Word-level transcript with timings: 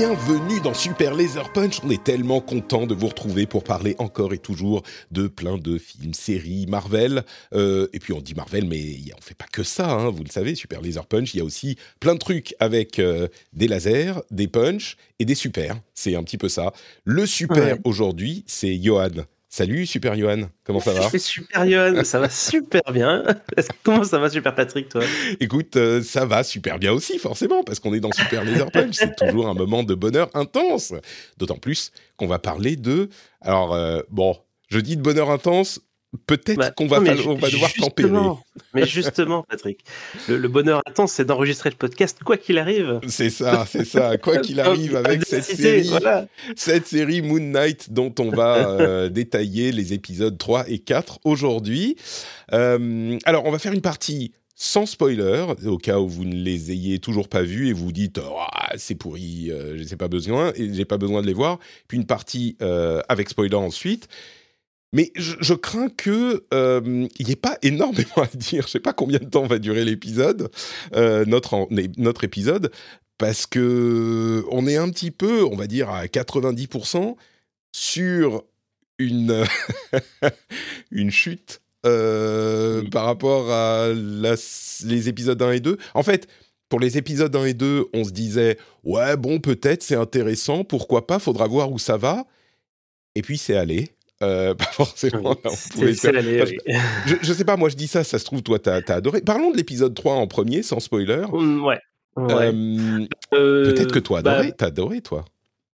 Bienvenue 0.00 0.60
dans 0.62 0.72
Super 0.72 1.14
Laser 1.14 1.52
Punch. 1.52 1.80
On 1.84 1.90
est 1.90 2.02
tellement 2.02 2.40
content 2.40 2.86
de 2.86 2.94
vous 2.94 3.08
retrouver 3.08 3.44
pour 3.44 3.62
parler 3.62 3.96
encore 3.98 4.32
et 4.32 4.38
toujours 4.38 4.82
de 5.10 5.26
plein 5.26 5.58
de 5.58 5.76
films, 5.76 6.14
séries, 6.14 6.64
Marvel. 6.66 7.22
Euh, 7.52 7.86
et 7.92 7.98
puis 7.98 8.14
on 8.14 8.22
dit 8.22 8.32
Marvel, 8.34 8.64
mais 8.66 8.96
on 9.14 9.20
fait 9.20 9.34
pas 9.34 9.44
que 9.52 9.62
ça. 9.62 9.90
Hein, 9.90 10.08
vous 10.08 10.24
le 10.24 10.30
savez, 10.30 10.54
Super 10.54 10.80
Laser 10.80 11.04
Punch. 11.04 11.34
Il 11.34 11.36
y 11.36 11.40
a 11.42 11.44
aussi 11.44 11.76
plein 12.00 12.14
de 12.14 12.18
trucs 12.18 12.54
avec 12.60 12.98
euh, 12.98 13.28
des 13.52 13.68
lasers, 13.68 14.14
des 14.30 14.48
punch 14.48 14.96
et 15.18 15.26
des 15.26 15.34
super. 15.34 15.78
C'est 15.92 16.16
un 16.16 16.22
petit 16.22 16.38
peu 16.38 16.48
ça. 16.48 16.72
Le 17.04 17.26
super 17.26 17.74
Ouais. 17.74 17.80
aujourd'hui, 17.84 18.42
c'est 18.46 18.82
Johan. 18.82 19.10
Salut 19.52 19.84
Super 19.84 20.14
Johan. 20.14 20.42
Comment 20.62 20.78
ça 20.78 20.92
va 20.92 21.10
C'est 21.10 21.18
super 21.18 21.68
Johan, 21.68 22.04
ça 22.04 22.20
va 22.20 22.28
super 22.28 22.82
bien. 22.92 23.24
Comment 23.82 24.04
ça 24.04 24.20
va 24.20 24.30
super 24.30 24.54
Patrick 24.54 24.88
toi? 24.88 25.02
Écoute, 25.40 25.74
euh, 25.74 26.00
ça 26.04 26.24
va 26.24 26.44
super 26.44 26.78
bien 26.78 26.92
aussi, 26.92 27.18
forcément, 27.18 27.64
parce 27.64 27.80
qu'on 27.80 27.92
est 27.92 27.98
dans 27.98 28.12
Super 28.12 28.44
Laser 28.44 28.70
Punch. 28.70 28.94
C'est 28.94 29.16
toujours 29.16 29.48
un 29.48 29.54
moment 29.54 29.82
de 29.82 29.96
bonheur 29.96 30.30
intense. 30.34 30.94
D'autant 31.36 31.56
plus 31.56 31.90
qu'on 32.16 32.28
va 32.28 32.38
parler 32.38 32.76
de. 32.76 33.08
Alors, 33.40 33.74
euh, 33.74 34.02
bon, 34.08 34.38
je 34.68 34.78
dis 34.78 34.96
de 34.96 35.02
bonheur 35.02 35.32
intense. 35.32 35.80
Peut-être 36.26 36.56
Bah, 36.58 36.70
qu'on 36.72 36.88
va, 36.88 36.98
non, 36.98 37.12
on 37.24 37.34
va 37.34 37.50
devoir 37.50 37.70
justement, 37.70 38.42
Mais 38.74 38.84
justement 38.84 39.44
Patrick, 39.48 39.78
le, 40.28 40.38
le 40.38 40.48
bonheur 40.48 40.82
intense 40.84 41.12
c'est 41.12 41.24
d'enregistrer 41.24 41.70
le 41.70 41.76
podcast 41.76 42.18
quoi 42.24 42.36
qu'il 42.36 42.58
arrive. 42.58 42.98
C'est 43.06 43.30
ça, 43.30 43.64
c'est 43.70 43.84
ça. 43.84 44.18
Quoi 44.18 44.38
qu'il 44.40 44.58
arrive 44.58 44.96
avec 44.96 45.24
cette 45.24 45.44
série, 45.44 45.82
Voilà. 45.88 46.26
cette 46.56 46.88
série 46.88 47.22
Moon 47.22 47.38
Knight 47.38 47.92
dont 47.92 48.12
on 48.18 48.30
va 48.30 48.56
euh, 48.80 49.08
détailler 49.08 49.70
les 49.70 49.92
épisodes 49.92 50.36
3 50.36 50.68
et 50.68 50.80
4 50.80 51.20
aujourd'hui. 51.22 51.94
Euh, 52.52 53.16
alors, 53.24 53.44
on 53.46 53.52
va 53.52 53.60
faire 53.60 53.72
une 53.72 53.80
partie 53.80 54.32
sans 54.56 54.86
spoiler, 54.86 55.46
au 55.64 55.78
cas 55.78 56.00
où 56.00 56.08
vous 56.08 56.24
ne 56.24 56.34
les 56.34 56.72
ayez 56.72 56.98
toujours 56.98 57.28
pas 57.28 57.42
vus 57.42 57.68
et 57.68 57.72
vous 57.72 57.92
dites 57.92 58.18
Ah, 58.52 58.72
c'est 58.76 58.96
pourri, 58.96 59.50
euh, 59.50 59.78
je 59.78 59.84
sais 59.84 59.96
pas 59.96 60.08
besoin 60.08 60.52
et 60.56 60.74
j'ai 60.74 60.84
pas 60.84 60.98
besoin 60.98 61.22
de 61.22 61.26
les 61.28 61.32
voir. 61.34 61.60
Puis 61.86 61.96
une 61.96 62.06
partie 62.06 62.56
avec 63.08 63.28
spoiler 63.30 63.54
ensuite. 63.54 64.08
Mais 64.92 65.12
je, 65.14 65.34
je 65.40 65.54
crains 65.54 65.88
que 65.88 66.44
euh, 66.52 67.06
il 67.18 67.26
n'y 67.26 67.32
ait 67.32 67.36
pas 67.36 67.56
énormément 67.62 68.16
à 68.22 68.26
dire. 68.36 68.64
Je 68.66 68.72
sais 68.72 68.80
pas 68.80 68.92
combien 68.92 69.18
de 69.20 69.24
temps 69.24 69.46
va 69.46 69.58
durer 69.58 69.84
l'épisode, 69.84 70.50
euh, 70.94 71.24
notre 71.26 71.68
notre 71.96 72.24
épisode, 72.24 72.72
parce 73.18 73.46
que 73.46 74.44
on 74.50 74.66
est 74.66 74.76
un 74.76 74.90
petit 74.90 75.10
peu, 75.12 75.44
on 75.44 75.54
va 75.56 75.66
dire 75.68 75.90
à 75.90 76.06
90% 76.06 77.14
sur 77.72 78.42
une 78.98 79.44
une 80.90 81.10
chute 81.10 81.60
euh, 81.86 82.82
par 82.90 83.04
rapport 83.04 83.50
à 83.50 83.88
la- 83.94 84.34
les 84.84 85.08
épisodes 85.08 85.40
1 85.40 85.52
et 85.52 85.60
2. 85.60 85.78
En 85.94 86.02
fait, 86.02 86.26
pour 86.68 86.80
les 86.80 86.98
épisodes 86.98 87.34
1 87.34 87.44
et 87.46 87.54
2, 87.54 87.86
on 87.94 88.04
se 88.04 88.10
disait 88.10 88.58
ouais 88.84 89.16
bon 89.16 89.38
peut-être 89.40 89.82
c'est 89.82 89.94
intéressant, 89.94 90.64
pourquoi 90.64 91.06
pas, 91.06 91.18
faudra 91.18 91.46
voir 91.46 91.70
où 91.70 91.78
ça 91.78 91.96
va. 91.96 92.26
Et 93.14 93.22
puis 93.22 93.38
c'est 93.38 93.56
allé. 93.56 93.90
Euh, 94.22 94.54
pas 94.56 94.64
forcément. 94.66 95.36
c'est 95.50 95.94
faire- 95.94 96.14
Enfin, 96.16 96.52
oui. 96.66 96.74
je, 97.06 97.14
je 97.22 97.32
sais 97.32 97.44
pas, 97.44 97.56
moi 97.56 97.68
je 97.68 97.76
dis 97.76 97.86
ça, 97.86 98.04
ça 98.04 98.18
se 98.18 98.24
trouve, 98.24 98.42
toi 98.42 98.58
t'as 98.58 98.80
as 98.86 98.92
adoré. 98.94 99.20
Parlons 99.22 99.50
de 99.50 99.56
l'épisode 99.56 99.94
3 99.94 100.14
en 100.14 100.26
premier, 100.26 100.62
sans 100.62 100.80
spoiler. 100.80 101.24
Mm, 101.32 101.64
Ouais. 101.64 101.78
Ouais. 102.16 102.52
Euh, 102.52 103.06
Euh, 103.32 103.72
Peut-être 103.72 103.92
que 103.92 103.98
toi, 104.00 104.20
bah, 104.20 104.32
adoré, 104.32 104.52
t'as 104.52 104.66
adoré, 104.66 105.00
toi. 105.00 105.24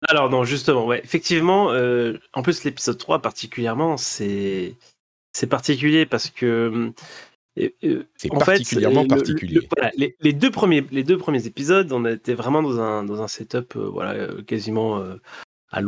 Alors 0.08 0.28
non, 0.28 0.44
justement, 0.44 0.84
ouais, 0.86 1.00
effectivement. 1.02 1.70
euh, 1.72 2.18
en 2.34 2.42
plus, 2.42 2.64
l'épisode 2.64 2.98
3 2.98 3.20
particulièrement, 3.22 3.96
c'est 3.96 4.74
c'est 5.32 5.46
particulier 5.46 6.04
parce 6.06 6.28
que 6.30 6.92
euh, 7.58 7.70
C'est 8.16 8.30
en 8.32 8.40
fait, 8.40 8.44
particulièrement 8.52 9.02
le- 9.02 9.08
particulier. 9.08 9.54
le- 9.54 9.62
voilà, 9.76 9.90
les, 9.96 10.16
les 10.20 10.32
deux 10.32 10.50
premiers 10.50 10.84
les 10.90 11.04
deux 11.04 11.16
premiers 11.16 11.46
épisodes, 11.46 11.90
on 11.92 12.04
était 12.04 12.34
vraiment 12.34 12.62
dans 12.62 12.80
un 12.80 13.04
dans 13.04 13.22
un 13.22 13.28
setup 13.28 13.76
euh, 13.76 13.88
voilà 13.88 14.26
quasiment 14.46 15.02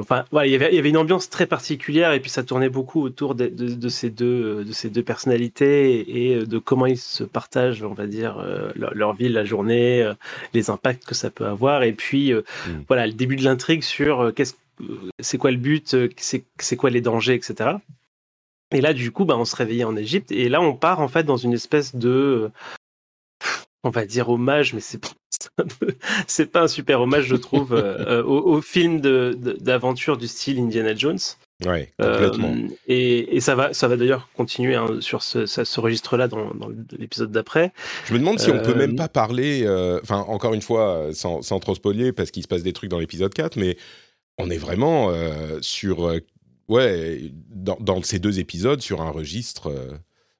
enfin 0.00 0.24
voilà, 0.32 0.46
il 0.46 0.52
y 0.52 0.54
avait 0.54 0.70
il 0.72 0.76
y 0.76 0.78
avait 0.78 0.88
une 0.88 0.96
ambiance 0.96 1.30
très 1.30 1.46
particulière 1.46 2.12
et 2.12 2.20
puis 2.20 2.30
ça 2.30 2.42
tournait 2.42 2.68
beaucoup 2.68 3.02
autour 3.02 3.34
de, 3.34 3.46
de, 3.46 3.74
de 3.74 3.88
ces 3.88 4.10
deux 4.10 4.64
de 4.64 4.72
ces 4.72 4.90
deux 4.90 5.02
personnalités 5.02 6.26
et 6.26 6.46
de 6.46 6.58
comment 6.58 6.86
ils 6.86 6.98
se 6.98 7.24
partagent, 7.24 7.82
on 7.82 7.94
va 7.94 8.06
dire 8.06 8.38
euh, 8.38 8.70
leur, 8.74 8.94
leur 8.94 9.12
vie, 9.14 9.28
la 9.28 9.44
journée, 9.44 10.02
euh, 10.02 10.14
les 10.54 10.70
impacts 10.70 11.04
que 11.04 11.14
ça 11.14 11.30
peut 11.30 11.46
avoir 11.46 11.82
et 11.82 11.92
puis 11.92 12.32
euh, 12.32 12.42
Mm. 12.66 12.82
voilà 12.88 13.06
le 13.06 13.12
début 13.12 13.36
de 13.36 13.44
l'intrigue 13.44 13.82
sur 13.82 14.32
qu'est-ce 14.34 14.54
c'est 15.20 15.38
quoi 15.38 15.50
le 15.50 15.56
but, 15.56 15.96
c'est 16.16 16.44
c'est 16.58 16.76
quoi 16.76 16.90
les 16.90 17.00
dangers, 17.00 17.34
etc. 17.34 17.76
Et 18.72 18.80
là, 18.82 18.92
du 18.92 19.10
coup, 19.10 19.24
bah, 19.24 19.36
on 19.38 19.46
se 19.46 19.56
réveillait 19.56 19.84
en 19.84 19.96
Égypte. 19.96 20.32
Et 20.32 20.48
là, 20.50 20.60
on 20.60 20.74
part 20.74 21.00
en 21.00 21.08
fait 21.08 21.22
dans 21.22 21.38
une 21.38 21.54
espèce 21.54 21.94
de, 21.94 22.50
on 23.86 23.90
va 23.90 24.04
dire 24.04 24.28
hommage, 24.28 24.74
mais 24.74 24.80
c'est 24.80 24.98
pas- 24.98 25.08
c'est 26.26 26.46
pas 26.46 26.62
un 26.62 26.68
super 26.68 27.00
hommage, 27.00 27.24
je 27.26 27.36
trouve, 27.36 27.72
euh, 27.72 27.96
euh, 28.20 28.22
au, 28.24 28.56
au 28.56 28.60
film 28.62 29.00
d'aventure 29.00 30.16
du 30.16 30.26
style 30.28 30.58
Indiana 30.58 30.94
Jones. 30.94 31.18
Ouais, 31.64 31.90
Euh, 32.02 32.28
complètement. 32.28 32.54
et, 32.86 33.34
et 33.36 33.40
ça 33.40 33.54
va, 33.54 33.72
ça 33.72 33.88
va 33.88 33.96
d'ailleurs 33.96 34.28
continuer 34.36 34.74
hein, 34.74 34.98
sur 35.00 35.22
ce, 35.22 35.80
registre-là 35.80 36.28
dans, 36.28 36.52
dans 36.54 36.68
l'épisode 36.98 37.30
d'après. 37.32 37.72
Je 38.06 38.12
me 38.12 38.18
demande 38.18 38.38
si 38.38 38.50
on 38.50 38.58
peut 38.60 38.72
euh, 38.72 38.74
même 38.74 38.94
pas 38.94 39.08
parler, 39.08 39.62
euh, 39.64 39.98
enfin, 40.02 40.18
encore 40.28 40.52
une 40.52 40.60
fois, 40.60 40.96
euh, 40.96 41.12
sans, 41.14 41.40
sans 41.40 41.58
trop 41.58 41.74
spoiler, 41.74 42.12
parce 42.12 42.30
qu'il 42.30 42.42
se 42.42 42.48
passe 42.48 42.62
des 42.62 42.74
trucs 42.74 42.90
dans 42.90 42.98
l'épisode 42.98 43.32
4, 43.32 43.56
mais 43.56 43.78
on 44.36 44.50
est 44.50 44.58
vraiment 44.58 45.08
euh, 45.10 45.58
sur, 45.62 46.06
euh, 46.06 46.18
ouais, 46.68 47.32
dans, 47.48 47.78
dans 47.80 48.02
ces 48.02 48.18
deux 48.18 48.38
épisodes, 48.38 48.82
sur 48.82 49.00
un 49.00 49.10
registre, 49.10 49.68
euh, 49.70 49.92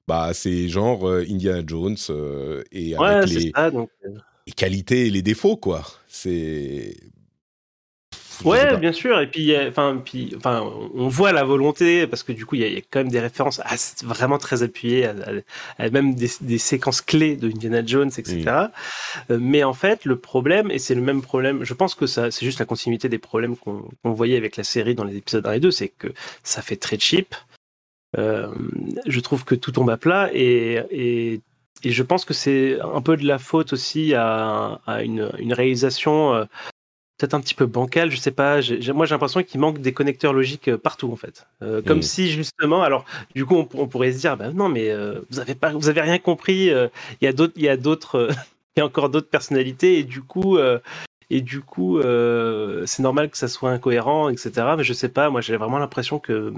bah, 0.07 0.31
c'est 0.33 0.67
genre 0.69 1.07
euh, 1.07 1.25
Indiana 1.29 1.61
Jones 1.65 1.97
euh, 2.09 2.63
et 2.71 2.97
Ouais, 2.97 3.07
avec 3.07 3.29
c'est 3.29 3.39
les, 3.39 3.51
ça. 3.55 3.71
Donc, 3.71 3.89
euh, 4.05 4.09
les 4.45 4.53
qualités 4.53 5.07
et 5.07 5.09
les 5.09 5.21
défauts, 5.21 5.57
quoi. 5.57 5.83
C'est. 6.07 6.95
Ouais, 8.45 8.77
bien 8.77 8.91
sûr. 8.93 9.19
Et 9.19 9.25
puis, 9.25 9.51
enfin, 9.67 9.99
puis, 10.05 10.31
enfin, 10.37 10.61
on 10.93 11.07
voit 11.07 11.31
la 11.31 11.43
volonté 11.43 12.05
parce 12.05 12.21
que 12.21 12.31
du 12.31 12.45
coup, 12.45 12.53
il 12.53 12.61
y, 12.61 12.63
a- 12.63 12.67
il 12.67 12.73
y 12.75 12.77
a 12.77 12.81
quand 12.81 12.99
même 12.99 13.09
des 13.09 13.19
références 13.19 13.59
à- 13.61 13.75
vraiment 14.05 14.37
très 14.37 14.61
appuyées, 14.61 15.05
à, 15.07 15.15
à- 15.79 15.83
à 15.83 15.89
même 15.89 16.13
des, 16.13 16.29
des 16.41 16.59
séquences 16.59 17.01
clés 17.01 17.35
de 17.35 17.47
Indiana 17.49 17.83
Jones, 17.83 18.11
etc. 18.15 18.69
Euh, 19.31 19.39
Mais 19.41 19.63
en 19.63 19.73
fait, 19.73 20.05
le 20.05 20.19
problème, 20.19 20.69
et 20.69 20.77
c'est 20.77 20.93
le 20.93 21.01
même 21.01 21.23
problème, 21.23 21.63
je 21.63 21.73
pense 21.73 21.95
que 21.95 22.05
ça, 22.05 22.29
c'est 22.29 22.45
juste 22.45 22.59
la 22.59 22.65
continuité 22.65 23.09
des 23.09 23.17
problèmes 23.17 23.57
qu'on 23.57 23.89
qu'on 24.03 24.11
voyait 24.11 24.37
avec 24.37 24.55
la 24.55 24.63
série 24.63 24.93
dans 24.93 25.03
les 25.03 25.17
épisodes 25.17 25.45
1 25.47 25.53
et 25.53 25.59
2, 25.59 25.71
c'est 25.71 25.89
que 25.89 26.09
ça 26.43 26.61
fait 26.61 26.77
très 26.77 26.99
cheap. 26.99 27.33
Euh, 28.17 28.47
je 29.05 29.19
trouve 29.19 29.43
que 29.43 29.53
tout 29.55 29.71
tombe 29.71 29.89
à 29.89 29.97
plat 29.97 30.29
et, 30.33 30.81
et, 30.91 31.41
et 31.83 31.91
je 31.91 32.03
pense 32.03 32.23
que 32.23 32.33
c'est 32.33 32.79
un 32.79 33.01
peu 33.01 33.17
de 33.17 33.25
la 33.25 33.37
faute 33.37 33.73
aussi 33.73 34.13
à, 34.13 34.79
à 34.87 35.03
une, 35.03 35.29
une 35.39 35.53
réalisation 35.53 36.33
euh, 36.33 36.45
peut-être 37.17 37.33
un 37.33 37.41
petit 37.41 37.53
peu 37.55 37.65
bancale, 37.65 38.09
je 38.11 38.17
sais 38.17 38.31
pas. 38.31 38.59
Moi, 38.93 39.05
j'ai 39.05 39.13
l'impression 39.15 39.43
qu'il 39.43 39.59
manque 39.59 39.79
des 39.79 39.91
connecteurs 39.91 40.33
logiques 40.33 40.69
euh, 40.69 40.77
partout 40.77 41.11
en 41.11 41.15
fait. 41.15 41.47
Euh, 41.63 41.81
comme 41.81 41.97
Mm. 41.99 42.03
si 42.03 42.29
justement, 42.31 42.81
alors 42.83 43.05
du 43.35 43.45
coup, 43.45 43.55
on, 43.55 43.67
on 43.73 43.87
pourrait 43.87 44.13
se 44.13 44.19
dire, 44.19 44.37
bah, 44.37 44.51
non, 44.51 44.69
mais 44.69 44.89
euh, 44.91 45.19
vous 45.29 45.39
avez 45.39 45.55
pas, 45.55 45.73
vous 45.73 45.89
avez 45.89 46.01
rien 46.01 46.19
compris. 46.19 46.69
euh, 46.69 46.87
Il 47.21 47.25
y 47.25 47.27
a 47.27 47.33
d'autres, 47.33 47.53
il 47.57 47.63
y 47.63 47.69
a 47.69 47.75
d'autres, 47.77 48.29
il 48.77 48.79
y 48.79 48.81
a 48.81 48.85
encore 48.85 49.09
d'autres 49.09 49.29
personnalités 49.29 49.99
et 49.99 50.03
du 50.03 50.21
coup. 50.21 50.57
Et 51.29 51.41
du 51.41 51.61
coup, 51.61 51.99
euh, 51.99 52.83
c'est 52.85 53.03
normal 53.03 53.29
que 53.29 53.37
ça 53.37 53.47
soit 53.47 53.71
incohérent, 53.71 54.29
etc. 54.29 54.51
Mais 54.77 54.83
je 54.83 54.93
sais 54.93 55.09
pas, 55.09 55.29
moi 55.29 55.41
j'ai 55.41 55.57
vraiment 55.57 55.79
l'impression 55.79 56.19
que 56.19 56.53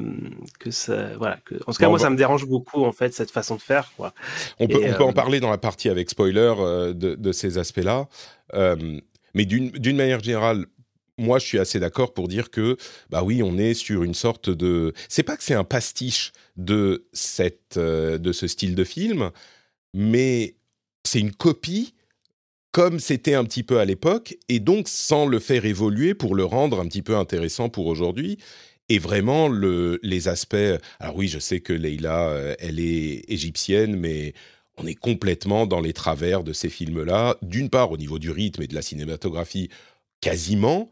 que 0.60 0.72
ça, 0.72 1.16
voilà, 1.18 1.38
que, 1.46 1.56
en 1.56 1.74
tout 1.74 1.80
cas 1.80 1.86
Bon, 1.86 1.92
moi 1.92 2.00
ça 2.00 2.10
me 2.10 2.18
dérange 2.18 2.46
beaucoup 2.46 2.84
en 2.84 2.92
fait 2.92 3.14
cette 3.14 3.32
façon 3.32 3.56
de 3.56 3.62
faire, 3.62 3.92
quoi. 3.98 4.14
On 4.60 4.68
peut, 4.68 4.82
Et, 4.82 4.94
on 4.94 4.98
peut 4.98 5.04
en 5.04 5.10
euh, 5.10 5.14
parler 5.14 5.40
dans 5.40 5.50
la 5.50 5.58
partie 5.58 5.90
avec 5.90 6.10
spoiler 6.10 6.54
euh, 6.60 6.94
de, 6.94 7.16
de 7.16 7.32
ces 7.32 7.58
aspects-là. 7.58 8.08
Mais 9.36 9.46
d'une 9.46 9.70
d'une 9.70 9.96
manière 9.96 10.24
générale, 10.24 10.66
moi, 11.20 11.38
je 11.38 11.46
suis 11.46 11.60
assez 11.60 11.80
d'accord 11.80 12.14
pour 12.14 12.28
dire 12.28 12.50
que, 12.50 12.78
bah 13.10 13.24
oui, 13.24 13.44
on 13.44 13.58
est 13.58 13.74
sur 13.74 14.04
une 14.04 14.14
sorte 14.14 14.50
de. 14.50 14.94
C'est 15.10 15.24
pas 15.24 15.38
que 15.38 15.44
c'est 15.44 15.54
un 15.54 15.64
pastiche 15.66 16.32
de 16.56 17.08
cette, 17.14 17.78
euh, 17.78 18.18
de 18.18 18.32
ce 18.32 18.48
style 18.48 18.74
de 18.74 18.84
film, 18.84 19.32
mais 19.94 20.56
c'est 21.04 21.20
une 21.20 21.34
copie 21.34 21.94
comme 22.72 23.00
c'était 23.00 23.34
un 23.34 23.44
petit 23.44 23.64
peu 23.64 23.80
à 23.80 23.86
l'époque, 23.86 24.38
et 24.48 24.60
donc 24.60 24.88
sans 24.88 25.26
le 25.26 25.40
faire 25.40 25.66
évoluer 25.66 26.14
pour 26.14 26.36
le 26.36 26.46
rendre 26.46 26.80
un 26.80 26.88
petit 26.88 27.02
peu 27.02 27.16
intéressant 27.16 27.70
pour 27.70 27.88
aujourd'hui. 27.88 28.38
Et 28.90 29.00
vraiment, 29.00 29.48
le, 29.48 30.00
les 30.02 30.28
aspects... 30.28 30.56
Alors 31.00 31.16
oui, 31.16 31.28
je 31.28 31.40
sais 31.40 31.60
que 31.62 31.74
Leila, 31.74 32.30
euh, 32.30 32.56
elle 32.60 32.80
est 32.80 33.24
égyptienne, 33.28 33.96
mais 33.96 34.34
on 34.78 34.88
est 34.88 34.96
complètement 34.96 35.68
dans 35.68 35.82
les 35.82 35.94
travers 35.94 36.44
de 36.44 36.54
ces 36.54 36.70
films-là. 36.70 37.38
D'une 37.42 37.70
part, 37.70 37.92
au 37.92 37.98
niveau 37.98 38.18
du 38.18 38.32
rythme 38.32 38.64
et 38.64 38.68
de 38.68 38.76
la 38.76 38.82
cinématographie, 38.82 39.70
quasiment. 40.22 40.90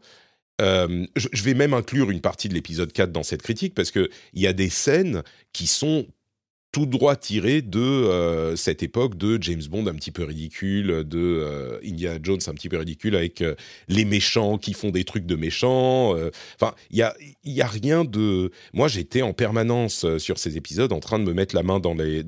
Euh, 0.60 1.06
je, 1.16 1.42
vais 1.42 1.54
même 1.54 1.74
inclure 1.74 2.10
une 2.10 2.20
partie 2.20 2.48
de 2.48 2.54
l'épisode 2.54 2.92
4 2.92 3.12
dans 3.12 3.22
cette 3.22 3.42
critique, 3.42 3.74
parce 3.74 3.90
qu'il 3.90 4.08
y 4.34 4.46
a 4.46 4.52
des 4.52 4.70
scènes 4.70 5.22
qui 5.52 5.66
sont 5.66 6.06
tout 6.78 6.86
droit 6.86 7.16
tiré 7.16 7.60
de 7.60 7.80
euh, 7.80 8.54
cette 8.54 8.84
époque 8.84 9.16
de 9.16 9.36
James 9.42 9.64
Bond 9.68 9.88
un 9.88 9.94
petit 9.94 10.12
peu 10.12 10.22
ridicule, 10.22 11.02
de 11.04 11.18
euh, 11.18 11.80
Indiana 11.84 12.20
Jones 12.22 12.38
un 12.46 12.54
petit 12.54 12.68
peu 12.68 12.78
ridicule 12.78 13.16
avec 13.16 13.42
euh, 13.42 13.56
les 13.88 14.04
méchants 14.04 14.58
qui 14.58 14.74
font 14.74 14.90
des 14.90 15.02
trucs 15.02 15.26
de 15.26 15.34
méchants. 15.34 16.14
Enfin, 16.54 16.74
il 16.90 16.98
y 16.98 17.02
a, 17.02 17.16
y 17.44 17.62
a 17.62 17.66
rien 17.66 18.04
de. 18.04 18.52
Moi, 18.72 18.86
j'étais 18.86 19.22
en 19.22 19.32
permanence 19.32 20.06
sur 20.18 20.38
ces 20.38 20.56
épisodes 20.56 20.92
en 20.92 21.00
train 21.00 21.18
de 21.18 21.24
me 21.24 21.32
mettre 21.32 21.56
la 21.56 21.64
main 21.64 21.80
dans 21.80 21.94
les, 21.94 22.22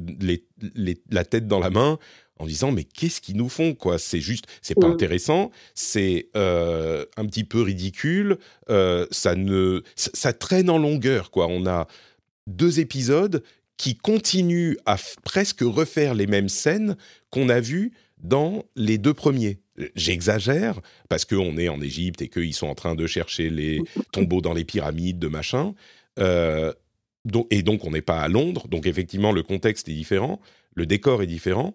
les, 0.74 0.98
la 1.10 1.24
tête 1.24 1.46
dans 1.46 1.60
la 1.60 1.70
main 1.70 1.98
en 2.38 2.46
disant 2.46 2.72
mais 2.72 2.84
qu'est-ce 2.84 3.20
qu'ils 3.20 3.36
nous 3.36 3.48
font 3.48 3.74
quoi? 3.74 3.98
C'est 3.98 4.20
juste, 4.20 4.46
c'est 4.62 4.74
pas 4.74 4.88
intéressant, 4.88 5.52
c'est 5.74 6.28
un 6.34 7.26
petit 7.26 7.44
peu 7.44 7.62
ridicule, 7.62 8.38
ça 8.68 9.36
ne, 9.36 9.82
ça 9.94 10.32
traîne 10.32 10.70
en 10.70 10.78
longueur 10.78 11.30
quoi. 11.30 11.46
On 11.48 11.66
a 11.66 11.86
deux 12.46 12.80
épisodes 12.80 13.44
qui 13.80 13.96
continue 13.96 14.76
à 14.84 14.98
presque 15.24 15.62
refaire 15.62 16.12
les 16.12 16.26
mêmes 16.26 16.50
scènes 16.50 16.98
qu'on 17.30 17.48
a 17.48 17.60
vues 17.60 17.92
dans 18.18 18.62
les 18.76 18.98
deux 18.98 19.14
premiers. 19.14 19.60
J'exagère 19.94 20.80
parce 21.08 21.24
qu'on 21.24 21.56
est 21.56 21.70
en 21.70 21.80
Égypte 21.80 22.20
et 22.20 22.28
qu'ils 22.28 22.52
sont 22.52 22.66
en 22.66 22.74
train 22.74 22.94
de 22.94 23.06
chercher 23.06 23.48
les 23.48 23.80
tombeaux 24.12 24.42
dans 24.42 24.52
les 24.52 24.66
pyramides, 24.66 25.18
de 25.18 25.28
machin. 25.28 25.72
Euh, 26.18 26.74
et 27.48 27.62
donc 27.62 27.86
on 27.86 27.92
n'est 27.92 28.02
pas 28.02 28.20
à 28.20 28.28
Londres, 28.28 28.68
donc 28.68 28.86
effectivement 28.86 29.32
le 29.32 29.42
contexte 29.42 29.88
est 29.88 29.94
différent, 29.94 30.42
le 30.74 30.84
décor 30.84 31.22
est 31.22 31.26
différent, 31.26 31.74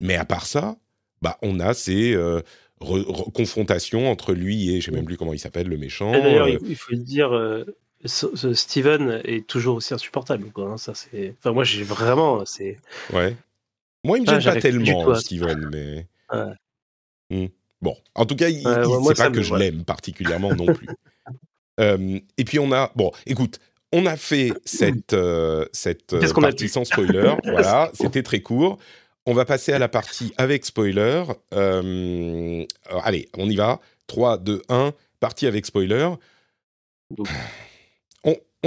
mais 0.00 0.16
à 0.16 0.24
part 0.24 0.44
ça, 0.44 0.76
bah 1.22 1.38
on 1.42 1.60
a 1.60 1.72
ces 1.72 2.14
euh, 2.14 2.40
confrontations 2.80 4.10
entre 4.10 4.32
lui 4.32 4.74
et 4.74 4.80
je 4.80 4.86
sais 4.86 4.90
même 4.90 5.04
plus 5.04 5.16
comment 5.16 5.34
il 5.34 5.38
s'appelle 5.38 5.68
le 5.68 5.78
méchant. 5.78 6.10
D'ailleurs, 6.10 6.48
euh, 6.48 6.58
il 6.66 6.74
faut 6.74 6.90
le 6.90 6.98
dire, 6.98 7.32
Steven 8.04 9.20
est 9.24 9.46
toujours 9.46 9.76
aussi 9.76 9.94
insupportable. 9.94 10.50
Quoi, 10.52 10.70
hein, 10.70 10.76
ça, 10.76 10.94
c'est... 10.94 11.34
Enfin, 11.38 11.52
moi, 11.52 11.64
j'ai 11.64 11.82
vraiment. 11.82 12.44
C'est... 12.44 12.76
Ouais. 13.12 13.36
Moi, 14.04 14.18
il 14.18 14.22
me 14.22 14.30
ah, 14.30 14.38
gêne 14.38 14.54
pas 14.54 14.60
tellement, 14.60 15.14
Steven, 15.14 15.68
mais. 15.72 16.06
Hmm. 17.30 17.48
Bon, 17.82 17.94
en 18.14 18.24
tout 18.24 18.36
cas, 18.36 18.48
il, 18.48 18.62
c'est 18.62 19.16
pas 19.18 19.30
que 19.30 19.42
je 19.42 19.54
l'aime 19.54 19.84
particulièrement 19.84 20.54
non 20.54 20.66
plus. 20.66 20.88
Euh, 21.80 22.18
et 22.36 22.42
puis, 22.42 22.58
on 22.58 22.72
a. 22.72 22.90
Bon, 22.96 23.12
écoute, 23.24 23.60
on 23.92 24.04
a 24.06 24.16
fait 24.16 24.52
cette, 24.64 25.12
euh, 25.12 25.64
cette 25.72 26.12
euh, 26.12 26.32
partie 26.32 26.68
sans 26.68 26.84
spoiler. 26.84 27.36
voilà, 27.44 27.92
c'était 27.94 28.24
très 28.24 28.40
court. 28.40 28.80
On 29.26 29.32
va 29.32 29.44
passer 29.44 29.72
à 29.72 29.78
la 29.78 29.86
partie 29.86 30.34
avec 30.38 30.66
spoiler. 30.66 31.22
allez, 31.52 33.28
on 33.36 33.48
y 33.48 33.54
va. 33.54 33.78
3, 34.08 34.38
2, 34.38 34.62
1. 34.68 34.92
Partie 35.20 35.46
avec 35.46 35.66
spoiler 35.66 36.08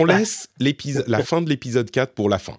on 0.01 0.05
laisse 0.05 0.49
la 1.07 1.23
fin 1.23 1.41
de 1.41 1.49
l'épisode 1.49 1.89
4 1.89 2.13
pour 2.13 2.29
la 2.29 2.39
fin. 2.39 2.57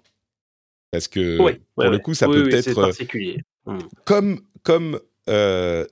Parce 0.90 1.08
que 1.08 1.36
pour 1.36 1.90
le 1.90 1.98
coup, 1.98 2.14
ça 2.14 2.26
peut 2.26 2.52
être 2.52 2.74
particulier. 2.74 3.42
Hmm. 3.64 3.78
comme 4.04 4.40
comme 4.64 4.98
euh, 5.28 5.86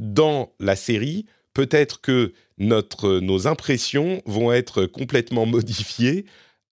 dans 0.00 0.52
la 0.58 0.74
série, 0.74 1.26
peut-être 1.54 2.00
que 2.00 2.32
notre 2.58 3.20
nos 3.20 3.46
impressions 3.46 4.20
vont 4.26 4.52
être 4.52 4.86
complètement 4.86 5.46
modifiées 5.56 6.26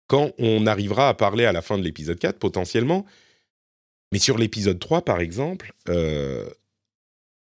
quand 0.06 0.32
on 0.38 0.66
arrivera 0.66 1.08
à 1.08 1.14
parler 1.14 1.44
à 1.44 1.52
la 1.52 1.62
fin 1.62 1.78
de 1.78 1.82
l'épisode 1.82 2.18
4 2.18 2.38
potentiellement. 2.38 3.04
Mais 4.12 4.18
sur 4.18 4.38
l'épisode 4.38 4.78
3 4.78 5.04
par 5.04 5.20
exemple, 5.20 5.72
euh, 5.88 6.48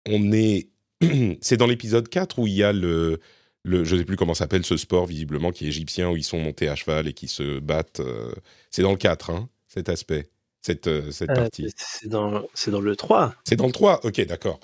on 0.06 0.32
est 0.32 0.68
c'est 1.40 1.56
dans 1.56 1.66
l'épisode 1.66 2.08
4 2.08 2.38
où 2.38 2.46
il 2.46 2.54
y 2.54 2.62
a 2.62 2.72
le 2.72 3.20
je 3.68 3.94
ne 3.94 3.98
sais 3.98 4.04
plus 4.04 4.16
comment 4.16 4.34
s'appelle 4.34 4.64
ce 4.64 4.76
sport 4.76 5.06
visiblement 5.06 5.52
qui 5.52 5.64
est 5.64 5.68
égyptien 5.68 6.10
où 6.10 6.16
ils 6.16 6.24
sont 6.24 6.38
montés 6.38 6.68
à 6.68 6.74
cheval 6.74 7.08
et 7.08 7.12
qui 7.12 7.28
se 7.28 7.58
battent. 7.58 8.00
Euh, 8.00 8.32
c'est 8.70 8.82
dans 8.82 8.92
le 8.92 8.96
4, 8.96 9.30
hein, 9.30 9.48
cet 9.66 9.88
aspect, 9.88 10.28
cette, 10.62 10.86
euh, 10.86 11.10
cette 11.10 11.30
euh, 11.30 11.34
partie. 11.34 11.68
C'est 11.76 12.08
dans, 12.08 12.30
le 12.30 12.96
3. 12.96 13.34
C'est 13.44 13.56
dans 13.56 13.66
le 13.66 13.72
3, 13.72 14.04
ok, 14.04 14.26
d'accord. 14.26 14.60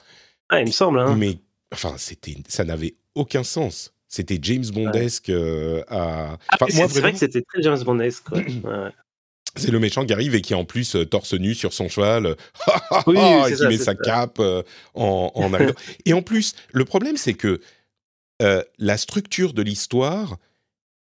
Ah, 0.48 0.60
il 0.60 0.66
me 0.66 0.72
semble. 0.72 0.98
Hein. 1.00 1.16
Mais 1.16 1.38
enfin, 1.72 1.96
ça 2.48 2.64
n'avait 2.64 2.94
aucun 3.14 3.44
sens. 3.44 3.92
C'était 4.08 4.38
James 4.40 4.66
Bondesque 4.72 5.30
à. 5.88 6.38
Ah, 6.48 6.66
c'est 6.68 7.00
vrai 7.00 7.12
que 7.12 7.18
c'était 7.18 7.42
très 7.42 7.62
James 7.62 7.82
Bondesque. 7.82 8.26
C'est 9.56 9.70
le 9.70 9.78
méchant 9.78 10.04
qui 10.04 10.12
arrive 10.12 10.34
et 10.34 10.40
qui 10.40 10.52
en 10.52 10.64
plus 10.64 10.96
torse 11.08 11.32
nu 11.34 11.54
sur 11.54 11.72
son 11.72 11.88
cheval, 11.88 12.34
oui, 13.06 13.16
et 13.16 13.54
qui 13.54 13.64
met 13.68 13.78
sa 13.78 13.94
cape 13.94 14.40
en, 14.94 15.30
en 15.32 15.52
et 16.06 16.12
en 16.12 16.22
plus, 16.22 16.56
le 16.72 16.84
problème 16.84 17.16
c'est 17.16 17.34
que 17.34 17.60
euh, 18.42 18.62
la 18.78 18.96
structure 18.96 19.52
de 19.52 19.62
l'histoire, 19.62 20.38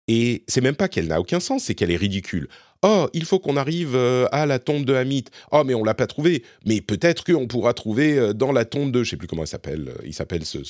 et 0.08 0.44
c'est 0.48 0.60
même 0.60 0.76
pas 0.76 0.88
qu'elle 0.88 1.06
n'a 1.06 1.20
aucun 1.20 1.40
sens, 1.40 1.64
c'est 1.64 1.74
qu'elle 1.74 1.90
est 1.90 1.96
ridicule. 1.96 2.48
Oh, 2.82 3.08
il 3.12 3.26
faut 3.26 3.38
qu'on 3.38 3.58
arrive 3.58 3.94
euh, 3.94 4.26
à 4.32 4.46
la 4.46 4.58
tombe 4.58 4.86
de 4.86 4.94
Hamit. 4.94 5.24
Oh, 5.52 5.64
mais 5.64 5.74
on 5.74 5.84
l'a 5.84 5.92
pas 5.92 6.06
trouvé. 6.06 6.42
Mais 6.64 6.80
peut-être 6.80 7.24
qu'on 7.24 7.46
pourra 7.46 7.74
trouver 7.74 8.18
euh, 8.18 8.32
dans 8.32 8.52
la 8.52 8.64
tombe 8.64 8.90
de, 8.90 9.04
je 9.04 9.10
sais 9.10 9.16
plus 9.18 9.28
comment 9.28 9.44
il 9.44 9.48
s'appelle, 9.48 9.92
il 10.04 10.14
s'appelle 10.14 10.46
ce, 10.46 10.60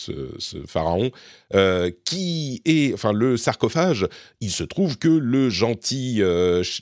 pharaon, 0.67 1.12
qui 2.05 2.62
est, 2.65 2.93
enfin, 2.95 3.12
le 3.12 3.37
sarcophage. 3.37 4.09
Il 4.41 4.51
se 4.51 4.65
trouve 4.65 4.99
que 4.99 5.09
le 5.09 5.51
gentil 5.51 6.23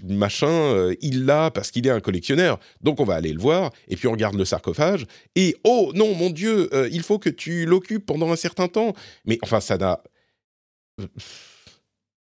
machin, 0.04 0.92
il 1.00 1.26
l'a 1.26 1.50
parce 1.50 1.70
qu'il 1.70 1.86
est 1.86 1.90
un 1.90 2.00
collectionneur. 2.00 2.58
Donc 2.80 3.00
on 3.00 3.04
va 3.04 3.14
aller 3.14 3.32
le 3.32 3.40
voir 3.40 3.72
et 3.88 3.96
puis 3.96 4.08
on 4.08 4.12
regarde 4.12 4.36
le 4.36 4.44
sarcophage 4.44 5.04
et 5.36 5.56
oh 5.64 5.92
non, 5.94 6.14
mon 6.14 6.30
Dieu, 6.30 6.70
il 6.90 7.02
faut 7.02 7.18
que 7.18 7.30
tu 7.30 7.66
l'occupes 7.66 8.06
pendant 8.06 8.30
un 8.32 8.36
certain 8.36 8.68
temps. 8.68 8.94
Mais 9.24 9.38
enfin, 9.42 9.60
ça 9.60 9.76
n'a 9.76 10.02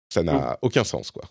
ça 0.10 0.24
n'a 0.24 0.58
aucun 0.62 0.84
sens, 0.84 1.12
quoi. 1.12 1.24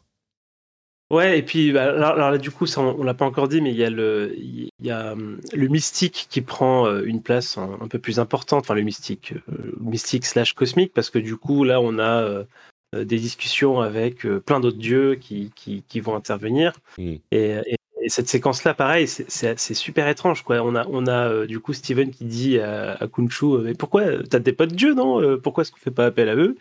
Ouais, 1.11 1.39
et 1.39 1.43
puis 1.43 1.73
bah, 1.73 1.85
alors, 1.85 2.17
là, 2.17 2.39
du 2.39 2.51
coup, 2.51 2.67
ça, 2.67 2.81
on, 2.81 3.05
l'a 3.05 3.15
pas 3.15 3.25
encore 3.25 3.47
dit, 3.47 3.61
mais 3.61 3.71
il 3.71 3.77
y 3.77 3.85
a 3.85 3.91
le, 3.91 4.35
il 4.37 4.71
y 4.81 4.91
a 4.91 5.13
hum, 5.13 5.41
le 5.53 5.69
mystique 5.69 6.27
qui 6.29 6.41
prend 6.41 6.87
euh, 6.87 7.05
une 7.05 7.23
place 7.23 7.59
un, 7.59 7.87
peu 7.89 8.01
plus 8.01 8.19
importante, 8.19 8.65
enfin 8.65 8.75
le 8.75 8.83
mystique, 8.83 9.35
euh, 9.49 9.73
mystique 9.81 10.27
slash 10.27 10.55
cosmique, 10.55 10.93
parce 10.93 11.11
que 11.11 11.21
du 11.21 11.37
coup, 11.37 11.63
là, 11.63 11.81
on 11.81 12.01
a 12.01 12.23
euh, 12.23 12.45
des 12.93 13.19
discussions 13.19 13.81
avec 13.81 14.27
plein 14.47 14.59
d'autres 14.59 14.79
dieux 14.79 15.15
qui, 15.15 15.53
qui, 15.55 15.85
qui, 15.87 16.01
vont 16.01 16.17
intervenir. 16.17 16.73
Mmh. 16.99 17.15
Et, 17.31 17.51
et, 17.67 17.77
cette 18.09 18.29
séquence-là, 18.29 18.75
pareil, 18.75 19.09
c'est 19.09 19.75
super 19.75 20.07
étrange, 20.09 20.43
quoi. 20.43 20.61
On 20.63 20.77
a, 20.77 20.87
on 20.89 21.07
a 21.09 21.45
du 21.47 21.59
coup 21.59 21.73
Steven 21.73 22.13
qui 22.13 22.25
dit 22.25 22.59
à, 22.61 22.93
à 22.93 23.09
Kunchu, 23.09 23.59
mais 23.65 23.75
pourquoi 23.75 24.23
t'as 24.23 24.39
des 24.39 24.53
potes 24.53 24.73
dieux, 24.73 24.95
non 24.95 25.39
Pourquoi 25.39 25.63
est-ce 25.63 25.73
qu'on 25.73 25.79
fait 25.79 25.91
pas 25.91 26.07
appel 26.07 26.29
à 26.29 26.37
eux? 26.37 26.57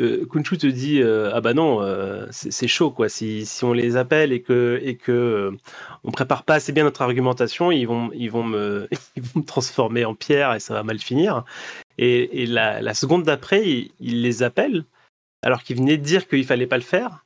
Euh, 0.00 0.26
Kunchu 0.26 0.56
te 0.58 0.66
dit 0.66 1.02
euh, 1.02 1.30
ah 1.34 1.40
bah 1.40 1.54
non 1.54 1.82
euh, 1.82 2.26
c'est 2.30 2.68
chaud 2.68 2.90
quoi. 2.90 3.08
Si, 3.08 3.46
si, 3.46 3.64
on 3.64 3.72
les 3.72 3.96
appelle 3.96 4.32
et 4.32 4.42
que 4.42 4.80
et 4.82 4.96
que 4.96 5.52
on 6.04 6.10
prépare 6.10 6.44
pas 6.44 6.54
assez 6.54 6.72
bien 6.72 6.84
notre 6.84 7.02
argumentation 7.02 7.70
ils 7.70 7.86
vont 7.86 8.10
ils 8.14 8.30
vont 8.30 8.44
me 8.44 8.88
ils 9.16 9.22
vont 9.22 9.40
me 9.40 9.44
transformer 9.44 10.04
en 10.04 10.14
pierre 10.14 10.54
et 10.54 10.60
ça 10.60 10.74
va 10.74 10.82
mal 10.82 10.98
finir 10.98 11.44
et, 11.98 12.42
et 12.42 12.46
la, 12.46 12.94
seconde 12.94 13.24
d'après 13.24 13.68
il, 13.68 13.92
il, 14.00 14.22
les 14.22 14.42
appelle 14.42 14.84
alors 15.42 15.62
qu'il 15.62 15.76
venait 15.76 15.96
de 15.96 16.04
dire 16.04 16.28
qu'il 16.28 16.44
fallait 16.44 16.66
pas 16.66 16.76
le 16.76 16.82
faire. 16.82 17.24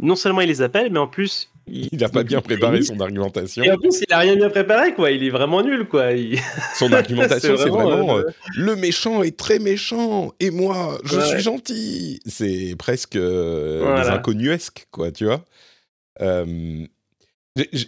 Non 0.00 0.16
seulement 0.16 0.40
il 0.40 0.48
les 0.48 0.62
appelle 0.62 0.92
mais 0.92 0.98
en 0.98 1.06
plus 1.06 1.51
il 1.66 1.98
n'a 1.98 2.08
pas 2.08 2.24
bien 2.24 2.40
préparé 2.40 2.82
son 2.82 3.00
argumentation. 3.00 3.62
Et 3.62 3.70
en 3.70 3.76
plus, 3.76 4.00
il 4.00 4.06
n'a 4.10 4.18
rien 4.18 4.36
bien 4.36 4.50
préparé, 4.50 4.94
quoi. 4.94 5.10
Il 5.10 5.22
est 5.22 5.30
vraiment 5.30 5.62
nul, 5.62 5.86
quoi. 5.86 6.08
Son 6.76 6.92
argumentation, 6.92 7.56
c'est 7.56 7.68
vraiment, 7.68 8.18
euh, 8.18 8.22
euh, 8.22 8.30
le 8.56 8.76
méchant 8.76 9.22
est 9.22 9.36
très 9.36 9.58
méchant 9.58 10.32
et 10.40 10.50
moi, 10.50 10.98
je 11.04 11.20
suis 11.20 11.40
gentil. 11.40 12.20
C'est 12.26 12.74
presque 12.78 13.16
euh, 13.16 13.96
inconnuesques, 14.10 14.86
quoi, 14.90 15.12
tu 15.12 15.26
vois. 15.26 15.44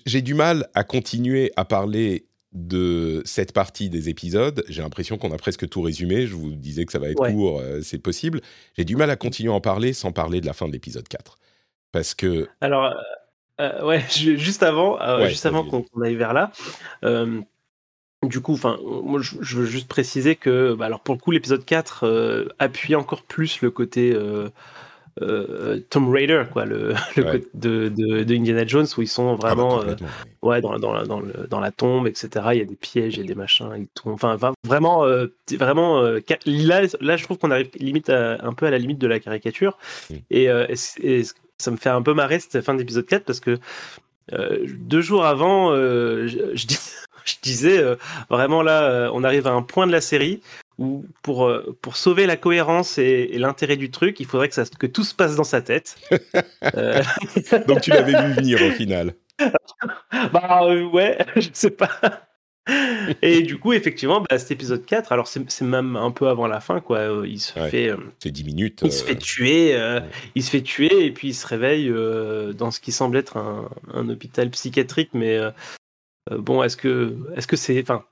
J'ai 0.06 0.22
du 0.22 0.34
mal 0.34 0.68
à 0.74 0.84
continuer 0.84 1.52
à 1.56 1.64
parler 1.64 2.26
de 2.52 3.22
cette 3.24 3.52
partie 3.52 3.90
des 3.90 4.08
épisodes. 4.08 4.64
J'ai 4.68 4.82
l'impression 4.82 5.18
qu'on 5.18 5.32
a 5.32 5.36
presque 5.36 5.68
tout 5.68 5.82
résumé. 5.82 6.28
Je 6.28 6.34
vous 6.34 6.52
disais 6.52 6.84
que 6.84 6.92
ça 6.92 7.00
va 7.00 7.08
être 7.08 7.32
court, 7.32 7.60
c'est 7.82 7.98
possible. 7.98 8.40
J'ai 8.76 8.84
du 8.84 8.94
mal 8.94 9.10
à 9.10 9.16
continuer 9.16 9.50
à 9.50 9.54
en 9.54 9.60
parler 9.60 9.92
sans 9.92 10.12
parler 10.12 10.40
de 10.40 10.46
la 10.46 10.52
fin 10.52 10.68
de 10.68 10.72
l'épisode 10.72 11.08
4. 11.08 11.38
Parce 11.90 12.14
que. 12.14 12.48
Alors, 12.60 12.92
euh, 13.60 13.84
ouais, 13.84 14.04
juste 14.08 14.62
avant, 14.62 15.00
euh, 15.00 15.28
juste 15.28 15.46
avant 15.46 15.64
qu'on 15.64 15.84
aille 16.02 16.16
vers 16.16 16.32
là. 16.32 16.52
Euh, 17.04 17.40
du 18.22 18.40
coup, 18.40 18.54
enfin, 18.54 18.78
moi, 18.82 19.20
je, 19.20 19.56
veux 19.56 19.66
juste 19.66 19.88
préciser 19.88 20.34
que, 20.34 20.74
bah, 20.74 20.86
alors 20.86 21.00
pour 21.00 21.14
le 21.14 21.20
coup, 21.20 21.30
l'épisode 21.30 21.64
4 21.64 22.48
appuie 22.58 22.94
encore 22.94 23.22
plus 23.22 23.60
le 23.60 23.70
côté 23.70 24.16
euh, 25.22 25.78
Tomb 25.90 26.10
Raider, 26.10 26.42
quoi, 26.52 26.64
le, 26.64 26.94
le 27.16 27.48
de, 27.54 27.88
de, 27.88 28.34
Indiana 28.34 28.66
Jones, 28.66 28.86
où 28.96 29.02
ils 29.02 29.08
sont 29.08 29.34
ah 29.34 29.36
bah, 29.40 29.48
vraiment 29.48 29.80
euh, 29.82 29.94
ouais, 30.42 30.60
dans, 30.60 30.76
dans, 30.78 31.04
dans, 31.04 31.20
le, 31.20 31.46
dans, 31.48 31.60
la 31.60 31.70
tombe, 31.70 32.08
etc. 32.08 32.28
Il 32.52 32.58
y 32.58 32.62
a 32.62 32.64
des 32.64 32.74
pièges, 32.74 33.14
il 33.14 33.20
y 33.20 33.24
a 33.24 33.26
des 33.26 33.34
machins. 33.36 33.70
Ils 33.76 33.86
enfin, 34.06 34.36
vraiment, 34.64 35.04
euh, 35.04 35.28
vraiment 35.52 36.02
là, 36.02 36.82
là, 37.00 37.16
je 37.16 37.24
trouve 37.24 37.38
qu'on 37.38 37.52
arrive 37.52 37.70
limite 37.76 38.10
un 38.10 38.52
peu 38.54 38.66
à 38.66 38.70
la 38.70 38.78
limite 38.78 38.98
de 38.98 39.06
la 39.06 39.20
caricature. 39.20 39.78
Mm. 40.10 40.14
Et, 40.30 41.22
ça 41.58 41.70
me 41.70 41.76
fait 41.76 41.90
un 41.90 42.02
peu 42.02 42.14
marrer 42.14 42.40
cette 42.40 42.60
fin 42.62 42.74
d'épisode 42.74 43.06
4 43.06 43.24
parce 43.24 43.40
que 43.40 43.58
deux 44.66 45.00
jours 45.00 45.26
avant, 45.26 45.74
je, 45.74 46.50
je, 46.54 46.66
disais 47.42 47.82
vraiment 48.30 48.62
là, 48.62 49.10
on 49.12 49.24
arrive 49.24 49.46
à 49.46 49.52
un 49.52 49.62
point 49.62 49.86
de 49.86 49.92
la 49.92 50.00
série 50.00 50.40
où 50.78 51.04
pour, 51.22 51.46
euh, 51.46 51.76
pour 51.82 51.96
sauver 51.96 52.26
la 52.26 52.36
cohérence 52.36 52.98
et, 52.98 53.28
l'intérêt 53.38 53.76
du 53.76 53.90
truc, 53.90 54.18
il 54.20 54.26
faudrait 54.26 54.48
que, 54.48 54.54
ça, 54.54 54.64
que 54.78 54.86
tout 54.86 55.04
se 55.04 55.14
passe 55.14 55.36
dans 55.36 55.44
sa 55.44 55.62
tête. 55.62 55.96
Euh. 56.74 57.02
Donc 57.68 57.82
tu 57.82 57.90
l'avais 57.90 58.12
vu 58.12 58.32
venir 58.34 58.60
au 58.62 58.70
final. 58.70 59.14
bah 60.32 60.60
euh, 60.62 60.84
ouais, 60.86 61.18
je 61.36 61.48
sais 61.52 61.70
pas. 61.70 61.90
Et 63.22 63.42
du 63.42 63.58
coup, 63.58 63.72
effectivement, 63.72 64.24
bah, 64.28 64.38
cet 64.38 64.50
épisode 64.50 64.84
4, 64.86 65.12
alors 65.12 65.28
c'est 65.28 65.62
même 65.62 65.96
un 65.96 66.10
peu 66.10 66.28
avant 66.28 66.46
la 66.46 66.60
fin, 66.60 66.80
quoi. 66.80 67.22
Il 67.26 67.40
se 67.40 67.52
fait. 67.52 67.92
c'est 68.18 68.30
10 68.30 68.44
minutes. 68.44 68.80
Il 68.84 68.92
se 68.92 69.04
fait 69.04 69.16
tuer, 69.16 69.78
il 70.34 70.42
se 70.42 70.50
fait 70.50 70.62
tuer, 70.62 71.04
et 71.04 71.12
puis 71.12 71.28
il 71.28 71.34
se 71.34 71.46
réveille 71.46 71.92
dans 72.54 72.70
ce 72.70 72.80
qui 72.80 72.92
semble 72.92 73.16
être 73.16 73.36
un, 73.36 73.68
un 73.92 74.08
hôpital 74.08 74.50
psychiatrique, 74.50 75.10
mais 75.12 75.38
bon, 76.30 76.62
est-ce 76.62 76.76
que 76.76 77.16
est-ce 77.36 77.46
que 77.46 77.56
c'est. 77.56 77.80
Enfin, 77.82 78.04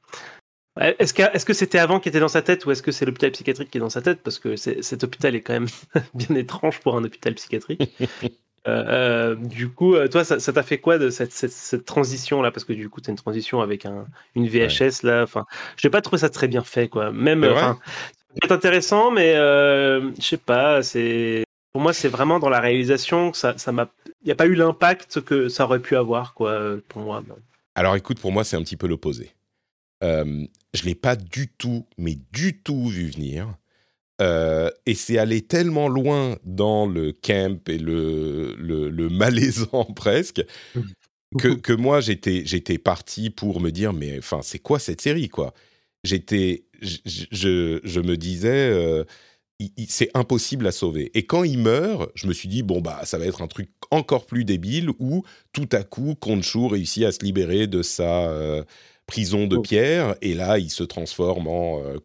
est-ce 0.81 1.13
que 1.13 1.23
est-ce 1.35 1.45
que 1.45 1.53
c'était 1.53 1.79
avant 1.79 2.01
qui 2.01 2.09
était 2.09 2.21
dans 2.21 2.29
sa 2.29 2.41
tête 2.41 2.65
ou 2.65 2.71
est-ce 2.71 2.83
que 2.83 2.93
c'est 2.93 3.05
l'hôpital 3.05 3.31
psychiatrique 3.33 3.71
qui 3.71 3.77
est 3.77 3.81
dans 3.81 3.91
sa 3.91 4.01
tête? 4.01 4.23
Parce 4.23 4.39
que 4.39 4.57
cet 4.57 5.05
hôpital 5.05 5.35
est 5.35 5.43
quand 5.43 5.53
même 5.53 5.69
bien 6.15 6.35
étrange 6.37 6.81
pour 6.81 6.97
un 6.97 7.05
hôpital 7.05 7.35
psychiatrique. 7.35 7.83
Euh, 8.69 8.85
euh, 8.87 9.35
du 9.35 9.69
coup, 9.69 9.97
euh, 9.97 10.07
toi, 10.09 10.25
ça 10.25 10.53
t'a 10.53 10.63
fait 10.63 10.79
quoi 10.79 10.99
de 10.99 11.11
cette, 11.11 11.33
cette, 11.33 11.85
transition 11.85 12.43
là 12.43 12.53
Parce 12.53 12.65
que 12.65 12.73
du 12.73 12.89
coup, 12.89 13.01
c'est 13.05 13.11
une 13.11 13.17
transition 13.17 13.61
avec 13.61 13.87
un, 13.87 14.07
une 14.35 14.47
VHS 14.47 15.03
là. 15.03 15.23
Enfin, 15.25 15.47
je 15.77 15.87
n'ai 15.87 15.91
pas 15.91 16.01
trouvé 16.01 16.21
ça 16.21 16.31
très 16.31 16.49
bien 16.49 16.63
fait, 16.63 16.89
quoi. 16.89 17.11
Même, 17.11 17.47
c'est 18.41 18.53
intéressant, 18.53 19.11
mais 19.11 19.35
je 19.35 20.13
sais 20.21 20.37
pas. 20.37 20.83
C'est 20.83 21.45
pour 21.73 21.83
moi, 21.83 21.93
c'est 21.93 22.09
vraiment 22.09 22.39
dans 22.39 22.51
la 22.51 22.61
réalisation 22.61 23.33
que 23.33 23.37
ça, 23.37 23.59
ça 23.59 23.73
m'a. 23.73 23.89
Il 24.23 24.27
n'y 24.27 24.33
a 24.33 24.37
pas 24.37 24.47
eu 24.47 24.55
l'impact 24.55 25.23
que 25.23 25.49
ça 25.49 25.65
aurait 25.65 25.81
pu 25.81 25.97
avoir, 25.97 26.35
quoi, 26.35 26.77
pour 26.89 27.03
moi. 27.03 27.23
Alors, 27.75 27.97
écoute, 27.97 28.21
pour 28.21 28.31
moi, 28.31 28.45
c'est 28.45 28.57
un 28.57 28.63
petit 28.63 28.77
peu 28.77 28.87
l'opposé. 28.87 29.33
Euh, 30.03 30.47
je 30.75 30.85
l'ai 30.85 30.95
pas 30.95 31.17
du 31.17 31.49
tout, 31.49 31.87
mais 31.97 32.19
du 32.33 32.59
tout 32.59 32.89
vu 32.89 33.09
venir. 33.11 33.55
Euh, 34.23 34.71
et 34.87 34.95
c'est 34.95 35.19
allé 35.19 35.43
tellement 35.43 35.89
loin 35.89 36.37
dans 36.45 36.87
le 36.87 37.13
camp 37.13 37.69
et 37.69 37.79
le, 37.79 38.55
le, 38.57 39.09
malaisant 39.09 39.85
presque 39.97 40.43
que, 41.39 41.49
que 41.49 41.73
moi 41.73 42.01
j'étais 42.01 42.43
j'étais 42.45 42.79
parti 42.79 43.31
pour 43.31 43.61
me 43.61 43.71
dire 43.71 43.93
mais 43.93 44.19
enfin 44.19 44.41
c'est 44.43 44.61
quoi 44.61 44.79
cette 44.79 45.01
série 45.01 45.29
quoi? 45.29 45.55
J'étais 46.05 46.67
je, 46.81 47.81
je, 47.83 48.01
me 48.01 48.17
disais 48.17 48.71
euh, 48.71 49.05
c'est 49.89 50.11
impossible 50.15 50.67
à 50.67 50.73
sauver. 50.73 51.11
Et 51.15 51.27
quand 51.27 51.43
il 51.43 51.59
meurt 51.59 52.13
je 52.15 52.29
me 52.29 52.33
suis 52.33 52.49
dit 52.49 52.63
bon 52.63 52.81
bah 52.81 53.01
ça 53.05 53.19
va 53.19 53.27
être 53.27 53.43
un 53.43 53.49
truc 53.49 53.71
encore 53.91 54.27
plus 54.27 54.45
débile 54.45 54.91
où 55.01 55.25
tout 55.53 55.69
à 55.73 55.83
coup 55.83 56.15
Khonshu 56.15 56.67
réussit 56.67 57.05
à 57.05 57.13
se 57.13 57.25
libérer 57.25 57.67
de 57.67 57.83
sa 57.83 58.29
euh, 58.29 58.63
prison 59.13 59.47
de 59.47 59.57
oh. 59.57 59.61
pierre, 59.61 60.17
et 60.23 60.33
là, 60.33 60.59
il 60.59 60.71
se 60.71 60.83
transforme 60.83 61.47
en 61.47 61.83
euh, 61.85 61.99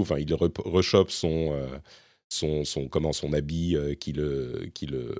enfin, 0.00 0.16
il 0.20 0.32
rechoppe 0.32 1.10
son, 1.10 1.52
euh, 1.52 1.66
son, 2.28 2.64
son, 2.64 2.86
comment, 2.86 3.12
son 3.12 3.32
habit 3.32 3.74
euh, 3.74 3.94
qui 3.96 4.12
le, 4.12 4.70
qui 4.72 4.86
le 4.86 5.16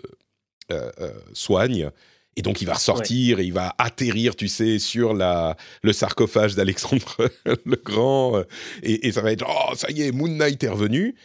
euh, 0.71 0.91
soigne. 1.33 1.91
Et 2.37 2.43
donc, 2.43 2.63
il 2.63 2.67
va 2.67 2.75
ressortir 2.75 3.41
et 3.41 3.45
il 3.45 3.53
va 3.53 3.75
atterrir, 3.79 4.37
tu 4.37 4.47
sais, 4.47 4.79
sur 4.79 5.15
la, 5.15 5.57
le 5.83 5.93
sarcophage 5.93 6.55
d'Alexandre 6.55 7.29
le 7.67 7.77
Grand. 7.77 8.41
Et, 8.85 9.09
et, 9.09 9.11
ça 9.13 9.21
va 9.21 9.33
être, 9.33 9.45
oh, 9.47 9.75
ça 9.75 9.91
y 9.91 10.03
est, 10.03 10.13
Moon 10.13 10.29
Knight 10.29 10.63
est 10.63 10.69
revenu. 10.69 11.17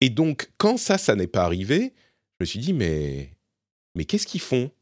Et 0.00 0.10
donc, 0.10 0.50
quand 0.58 0.78
ça, 0.78 0.98
ça 0.98 1.14
n'est 1.14 1.28
pas 1.28 1.44
arrivé, 1.44 1.94
je 2.40 2.42
me 2.42 2.44
suis 2.44 2.58
dit, 2.58 2.72
mais, 2.72 3.30
mais 3.94 4.04
qu'est-ce 4.04 4.26
qu'ils 4.26 4.40
font? 4.40 4.72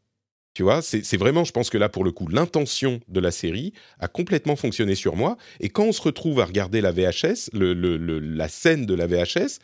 Tu 0.59 0.65
vois, 0.65 0.83
c'est 0.83 1.17
vraiment, 1.17 1.45
je 1.45 1.53
pense 1.53 1.71
que 1.71 1.79
là, 1.79 1.89
pour 1.89 2.03
le 2.03 2.11
coup, 2.11 2.27
l'intention 2.27 2.99
de 3.07 3.21
la 3.21 3.31
série 3.31 3.73
a 4.01 4.09
complètement 4.09 4.57
fonctionné 4.57 4.97
sur 4.97 5.15
moi. 5.15 5.37
Et 5.61 5.69
quand 5.69 5.85
on 5.85 5.93
se 5.93 6.03
retrouve 6.03 6.41
à 6.41 6.47
regarder 6.47 6.81
la 6.81 6.91
VHS, 6.91 7.51
la 7.53 8.49
scène 8.49 8.85
de 8.85 8.93
la 8.93 9.07
VHS, 9.07 9.61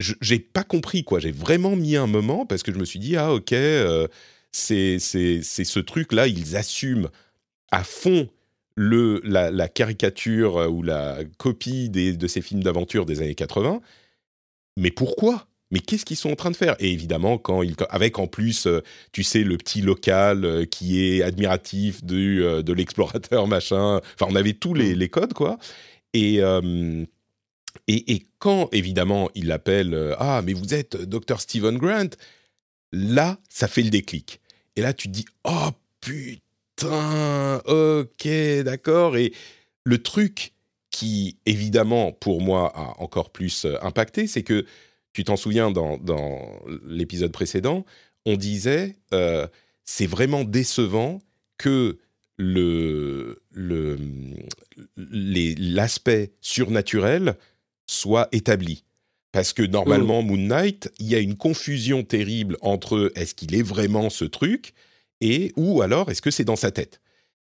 j'ai 0.00 0.38
pas 0.38 0.64
compris, 0.64 1.04
quoi. 1.04 1.20
J'ai 1.20 1.32
vraiment 1.32 1.76
mis 1.76 1.96
un 1.96 2.06
moment 2.06 2.46
parce 2.46 2.62
que 2.62 2.72
je 2.72 2.78
me 2.78 2.86
suis 2.86 2.98
dit, 2.98 3.14
ah, 3.16 3.34
ok, 3.34 3.52
euh, 3.52 4.08
c'est 4.52 4.98
ce 4.98 5.78
truc-là, 5.80 6.28
ils 6.28 6.56
assument 6.56 7.10
à 7.70 7.84
fond 7.84 8.30
le, 8.76 9.20
la, 9.22 9.68
caricature 9.68 10.56
euh, 10.56 10.66
ou 10.66 10.82
la 10.82 11.18
copie 11.36 11.90
des, 11.90 12.14
de 12.14 12.26
ces 12.26 12.40
films 12.40 12.62
d'aventure 12.62 13.04
des 13.04 13.20
années 13.20 13.34
80. 13.34 13.82
Mais 14.78 14.90
pourquoi? 14.90 15.46
Mais 15.74 15.80
qu'est-ce 15.80 16.04
qu'ils 16.04 16.16
sont 16.16 16.30
en 16.30 16.36
train 16.36 16.52
de 16.52 16.56
faire? 16.56 16.76
Et 16.78 16.92
évidemment, 16.92 17.36
quand 17.36 17.64
il, 17.64 17.74
avec 17.90 18.20
en 18.20 18.28
plus, 18.28 18.68
euh, 18.68 18.80
tu 19.10 19.24
sais, 19.24 19.40
le 19.40 19.56
petit 19.56 19.82
local 19.82 20.44
euh, 20.44 20.64
qui 20.64 21.04
est 21.04 21.20
admiratif 21.20 22.04
du, 22.04 22.44
euh, 22.44 22.62
de 22.62 22.72
l'explorateur, 22.72 23.48
machin. 23.48 24.00
Enfin, 24.14 24.30
on 24.30 24.36
avait 24.36 24.52
tous 24.52 24.72
les, 24.72 24.94
mm. 24.94 24.98
les 24.98 25.08
codes, 25.08 25.32
quoi. 25.32 25.58
Et, 26.12 26.36
et, 26.36 28.14
et, 28.14 28.22
quand, 28.38 28.68
évidemment, 28.70 29.30
il 29.34 29.50
appelle 29.50 30.14
Ah, 30.20 30.42
mais 30.44 30.52
vous 30.52 30.74
êtes 30.74 30.96
Dr. 30.96 31.40
Stephen 31.40 31.76
Grant, 31.76 32.10
là, 32.92 33.40
ça 33.48 33.66
fait 33.66 33.82
le 33.82 33.90
déclic. 33.90 34.40
Et 34.76 34.80
là, 34.80 34.92
tu 34.92 35.08
te 35.08 35.12
dis 35.12 35.24
Oh, 35.42 35.70
putain, 36.00 37.60
ok, 37.66 38.28
d'accord. 38.62 39.16
Et 39.16 39.32
le 39.82 39.98
truc 40.00 40.52
qui, 40.92 41.36
évidemment, 41.46 42.12
pour 42.12 42.40
moi, 42.40 42.72
a 42.76 43.02
encore 43.02 43.30
plus 43.30 43.66
impacté, 43.82 44.28
c'est 44.28 44.44
que 44.44 44.64
tu 45.14 45.24
t'en 45.24 45.36
souviens 45.36 45.70
dans, 45.70 45.98
l'épisode 46.86 47.32
précédent, 47.32 47.86
on 48.26 48.36
disait 48.36 48.96
euh, 49.14 49.46
c'est 49.84 50.06
vraiment 50.06 50.44
décevant 50.44 51.20
que 51.56 51.98
le 52.36 53.40
l'aspect 54.96 56.32
surnaturel 56.40 57.36
soit 57.86 58.28
établi. 58.32 58.84
Parce 59.30 59.52
que 59.52 59.62
normalement, 59.62 60.22
mmh. 60.22 60.26
Moon 60.26 60.36
Knight, 60.36 60.92
il 60.98 61.06
y 61.06 61.14
a 61.14 61.18
une 61.18 61.36
confusion 61.36 62.02
terrible 62.02 62.56
entre 62.60 63.12
est-ce 63.14 63.34
qu'il 63.34 63.54
est 63.54 63.62
vraiment 63.62 64.10
ce 64.10 64.24
truc 64.24 64.74
et 65.20 65.52
ou 65.56 65.82
alors 65.82 66.10
est-ce 66.10 66.22
que 66.22 66.30
c'est 66.30 66.44
dans 66.44 66.56
sa 66.56 66.70
tête. 66.70 67.00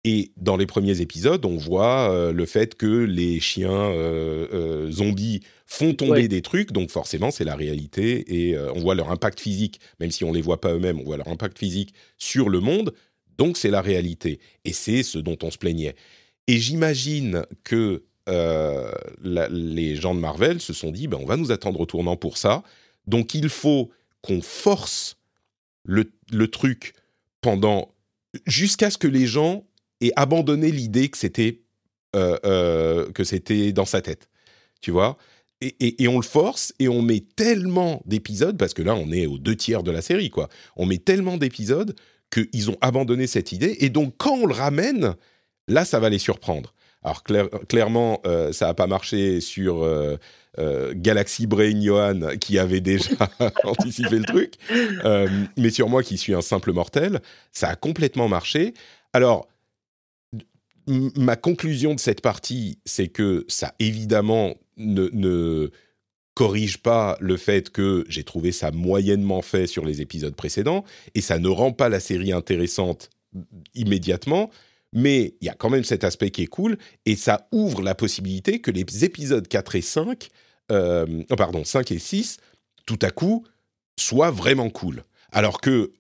Et 0.06 0.32
dans 0.38 0.56
les 0.56 0.66
premiers 0.66 1.02
épisodes, 1.02 1.46
on 1.46 1.58
voit 1.58 2.12
euh, 2.12 2.32
le 2.32 2.46
fait 2.46 2.76
que 2.76 3.04
les 3.04 3.42
chiens 3.42 3.70
euh, 3.70 4.48
euh, 4.54 4.92
zombies 4.92 5.42
font 5.66 5.94
tomber 5.94 6.30
des 6.30 6.42
trucs, 6.42 6.72
donc 6.72 6.90
forcément 6.90 7.32
c'est 7.32 7.44
la 7.44 7.56
réalité, 7.56 8.50
et 8.50 8.58
on 8.58 8.80
voit 8.80 8.96
leur 8.96 9.12
impact 9.12 9.40
physique, 9.40 9.80
même 10.00 10.10
si 10.10 10.24
on 10.24 10.32
ne 10.32 10.36
les 10.36 10.42
voit 10.42 10.60
pas 10.60 10.74
eux-mêmes, 10.74 11.00
on 11.00 11.04
voit 11.04 11.18
leur 11.18 11.28
impact 11.28 11.60
physique 11.60 11.94
sur 12.18 12.50
le 12.50 12.60
monde, 12.60 12.92
donc 13.38 13.56
c'est 13.56 13.70
la 13.70 13.82
réalité. 13.82 14.40
Et 14.66 14.74
c'est 14.74 15.04
ce 15.04 15.20
dont 15.20 15.38
on 15.44 15.52
se 15.52 15.60
plaignait. 15.60 15.96
Et 16.48 16.58
j'imagine 16.58 17.46
que 17.64 18.04
les 19.22 19.96
gens 19.96 20.16
de 20.16 20.20
Marvel 20.20 20.60
se 20.60 20.74
sont 20.74 20.90
dit, 20.90 21.08
ben, 21.08 21.20
on 21.22 21.26
va 21.26 21.38
nous 21.38 21.52
attendre 21.52 21.80
au 21.80 21.86
tournant 21.86 22.16
pour 22.16 22.38
ça, 22.40 22.64
donc 23.06 23.36
il 23.36 23.50
faut 23.50 23.92
qu'on 24.24 24.42
force 24.42 25.18
le, 25.84 26.12
le 26.32 26.48
truc 26.48 26.94
pendant 27.42 27.94
jusqu'à 28.48 28.90
ce 28.90 28.98
que 28.98 29.08
les 29.08 29.28
gens 29.28 29.66
et 30.02 30.12
abandonner 30.16 30.72
l'idée 30.72 31.10
que 31.10 31.18
c'était 31.18 31.62
euh, 32.16 32.40
euh, 32.44 33.12
que 33.12 33.24
c'était 33.24 33.72
dans 33.72 33.86
sa 33.86 34.02
tête, 34.02 34.30
tu 34.82 34.90
vois? 34.90 35.16
Et, 35.62 36.08
on 36.08 36.16
le 36.16 36.26
force 36.26 36.74
et 36.80 36.88
on 36.88 37.04
met 37.04 37.20
tellement 37.36 38.02
d'épisodes 38.06 38.58
parce 38.58 38.74
que 38.74 38.82
là 38.82 38.96
on 38.96 39.12
est 39.12 39.28
aux 39.28 39.38
deux 39.38 39.56
tiers 39.56 39.84
de 39.84 39.92
la 39.92 40.02
série 40.02 40.32
quoi. 40.32 40.50
On 40.76 40.88
met 40.88 40.98
tellement 40.98 41.38
d'épisodes 41.38 41.94
qu'ils 42.32 42.72
ont 42.72 42.78
abandonné 42.82 43.28
cette 43.28 43.52
idée 43.52 43.76
et 43.82 43.90
donc 43.90 44.16
quand 44.18 44.38
on 44.38 44.48
le 44.48 44.56
ramène, 44.56 45.16
là 45.68 45.86
ça 45.86 46.00
va 46.00 46.10
les 46.10 46.18
surprendre. 46.18 46.74
Alors 47.04 47.24
clairement, 47.24 48.22
euh, 48.26 48.54
ça 48.54 48.68
n'a 48.68 48.74
pas 48.74 48.88
marché 48.88 49.40
sur 49.40 49.86
Galaxy 50.94 51.46
Brain 51.46 51.80
Johan 51.80 52.38
qui 52.40 52.58
avait 52.58 52.82
déjà 52.82 53.30
anticipé 53.66 54.18
le 54.18 54.26
truc, 54.26 54.54
mais 55.58 55.70
sur 55.70 55.90
moi 55.90 56.02
qui 56.02 56.18
suis 56.18 56.34
un 56.34 56.42
simple 56.42 56.72
mortel, 56.72 57.20
ça 57.52 57.68
a 57.68 57.76
complètement 57.76 58.30
marché. 58.30 58.74
Alors 59.14 59.48
ma 60.90 61.36
conclusion 61.36 61.94
de 61.94 62.00
cette 62.00 62.22
partie, 62.22 62.80
c'est 62.86 63.08
que 63.08 63.46
ça 63.48 63.76
évidemment 63.80 64.56
ne, 64.78 65.70
corrige 66.34 66.78
pas 66.78 67.18
le 67.20 67.38
fait 67.38 67.70
que 67.70 68.06
j'ai 68.08 68.24
trouvé 68.24 68.52
ça 68.52 68.72
moyennement 68.72 69.42
fait 69.42 69.68
sur 69.68 69.86
les 69.86 70.02
épisodes 70.02 70.36
précédents, 70.36 70.86
et 71.14 71.22
ça 71.22 71.38
ne 71.38 71.50
rend 71.50 71.74
pas 71.74 71.90
la 71.90 72.00
série 72.00 72.32
intéressante 72.32 73.10
immédiatement, 73.76 74.50
mais 74.94 75.36
il 75.42 75.46
y 75.46 75.50
a 75.50 75.54
quand 75.54 75.70
même 75.70 75.84
cet 75.84 76.04
aspect 76.04 76.32
qui 76.32 76.44
est 76.44 76.48
cool, 76.48 76.78
et 77.06 77.16
ça 77.16 77.48
ouvre 77.52 77.82
la 77.82 77.94
possibilité 77.94 78.60
que 78.60 78.72
les 78.72 79.04
épisodes 79.04 79.48
4 79.48 79.76
et 79.76 79.82
5, 79.82 80.30
euh, 80.72 81.24
pardon, 81.38 81.64
5 81.64 81.92
et 81.92 82.00
6, 82.00 82.38
tout 82.86 83.00
à 83.02 83.12
coup, 83.12 83.46
soit 84.00 84.32
vraiment 84.32 84.70
cool. 84.70 85.04
Alors 85.32 85.62
que 85.62 85.92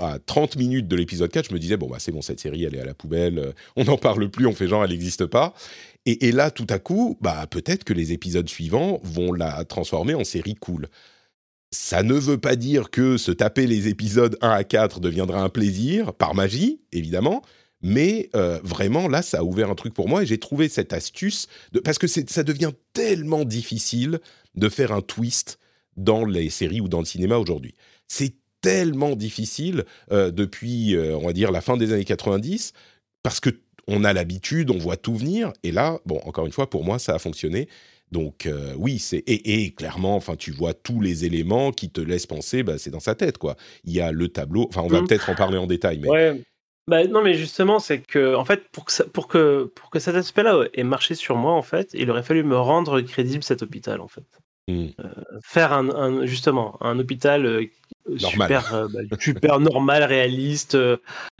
à 0.00 0.18
30 0.18 0.56
minutes 0.56 0.88
de 0.88 0.96
l'épisode 0.96 1.30
4, 1.30 1.48
je 1.48 1.54
me 1.54 1.58
disais, 1.58 1.76
bon, 1.76 1.88
bah, 1.88 1.96
c'est 1.98 2.12
bon, 2.12 2.22
cette 2.22 2.40
série, 2.40 2.64
elle 2.64 2.74
est 2.74 2.80
à 2.80 2.84
la 2.84 2.94
poubelle, 2.94 3.38
euh, 3.38 3.52
on 3.76 3.84
n'en 3.84 3.96
parle 3.96 4.28
plus, 4.30 4.46
on 4.46 4.52
fait 4.52 4.68
genre, 4.68 4.84
elle 4.84 4.90
n'existe 4.90 5.26
pas. 5.26 5.54
Et, 6.06 6.32
là, 6.32 6.50
tout 6.50 6.66
à 6.70 6.78
coup, 6.78 7.18
bah, 7.20 7.46
peut-être 7.48 7.84
que 7.84 7.92
les 7.92 8.12
épisodes 8.12 8.48
suivants 8.48 9.00
vont 9.04 9.32
la 9.32 9.64
transformer 9.64 10.14
en 10.14 10.24
série 10.24 10.54
cool. 10.54 10.88
Ça 11.72 12.02
ne 12.02 12.14
veut 12.14 12.38
pas 12.38 12.56
dire 12.56 12.90
que 12.90 13.16
se 13.18 13.30
taper 13.30 13.66
les 13.66 13.86
épisodes 13.86 14.36
1 14.40 14.50
à 14.50 14.64
4 14.64 14.98
deviendra 14.98 15.42
un 15.42 15.50
plaisir, 15.50 16.14
par 16.14 16.34
magie, 16.34 16.80
évidemment, 16.90 17.42
mais 17.82 18.30
euh, 18.34 18.60
vraiment, 18.64 19.08
là, 19.08 19.22
ça 19.22 19.40
a 19.40 19.42
ouvert 19.42 19.70
un 19.70 19.74
truc 19.74 19.94
pour 19.94 20.08
moi 20.08 20.22
et 20.22 20.26
j'ai 20.26 20.38
trouvé 20.38 20.68
cette 20.68 20.92
astuce, 20.92 21.46
parce 21.84 21.98
que 21.98 22.06
ça 22.06 22.42
devient 22.42 22.72
tellement 22.92 23.44
difficile 23.44 24.20
de 24.54 24.68
faire 24.68 24.92
un 24.92 25.02
twist 25.02 25.58
dans 25.96 26.24
les 26.24 26.50
séries 26.50 26.80
ou 26.80 26.88
dans 26.88 27.00
le 27.00 27.06
cinéma 27.06 27.36
aujourd'hui. 27.36 27.74
C'est 28.10 28.34
tellement 28.60 29.14
difficile 29.14 29.84
euh, 30.12 30.30
depuis, 30.30 30.96
euh, 30.96 31.16
on 31.16 31.26
va 31.26 31.32
dire, 31.32 31.50
la 31.50 31.60
fin 31.60 31.76
des 31.76 31.92
années 31.92 32.04
90, 32.04 32.72
parce 33.22 33.40
que 33.40 33.50
on 33.86 34.04
a 34.04 34.12
l'habitude, 34.12 34.70
on 34.70 34.78
voit 34.78 34.96
tout 34.96 35.16
venir, 35.16 35.52
et 35.62 35.72
là, 35.72 35.98
bon, 36.06 36.20
encore 36.24 36.46
une 36.46 36.52
fois, 36.52 36.68
pour 36.68 36.84
moi, 36.84 36.98
ça 36.98 37.14
a 37.14 37.18
fonctionné. 37.18 37.68
Donc 38.12 38.48
oui, 38.76 38.98
c'est 38.98 39.22
et, 39.28 39.72
clairement, 39.72 40.16
enfin, 40.16 40.34
tu 40.34 40.50
vois 40.50 40.74
tous 40.74 41.00
les 41.00 41.24
éléments 41.24 41.70
qui 41.70 41.90
te 41.90 42.00
laissent 42.00 42.26
penser, 42.26 42.64
bah, 42.64 42.76
c'est 42.76 42.90
dans 42.90 43.00
sa 43.00 43.14
tête, 43.14 43.38
quoi. 43.38 43.56
Il 43.84 43.92
y 43.92 44.00
a 44.00 44.10
le 44.10 44.28
tableau. 44.28 44.66
Enfin, 44.68 44.82
on 44.82 44.88
va 44.88 45.00
mmh. 45.00 45.06
peut-être 45.06 45.30
en 45.30 45.36
parler 45.36 45.58
en 45.58 45.68
détail, 45.68 46.00
mais 46.00 46.42
bah, 46.90 47.06
non, 47.06 47.22
mais 47.22 47.34
justement, 47.34 47.78
c'est 47.78 48.00
que, 48.00 48.34
en 48.34 48.44
fait, 48.44 48.68
pour 48.70 48.84
que, 48.84 49.02
pour 49.04 49.28
que, 49.28 49.70
pour 49.76 49.90
que 49.90 50.00
cet 50.00 50.16
aspect-là 50.16 50.64
ait 50.74 50.82
marché 50.82 51.14
sur 51.14 51.36
moi, 51.36 51.52
en 51.52 51.62
fait, 51.62 51.90
il 51.94 52.10
aurait 52.10 52.24
fallu 52.24 52.42
me 52.42 52.58
rendre 52.58 53.00
crédible 53.00 53.44
cet 53.44 53.62
hôpital, 53.62 54.00
en 54.00 54.08
fait. 54.08 54.24
Mmh. 54.70 54.88
Euh, 55.00 55.08
faire 55.42 55.72
un, 55.72 56.24
justement 56.26 56.76
un 56.80 56.98
hôpital 56.98 57.44
euh, 57.44 57.66
super, 58.16 58.74
euh, 58.74 58.88
bah, 58.88 59.16
super 59.20 59.60
normal, 59.60 60.04
réaliste, 60.04 60.76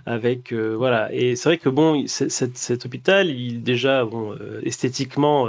avec 0.07 0.53
voilà. 0.53 1.13
Et 1.13 1.37
c'est 1.37 1.49
vrai 1.49 1.59
que 1.59 1.69
bon, 1.69 2.05
cet 2.07 2.87
hôpital, 2.87 3.31
il 3.31 3.63
déjà 3.63 4.05
bon 4.05 4.37
esthétiquement 4.63 5.49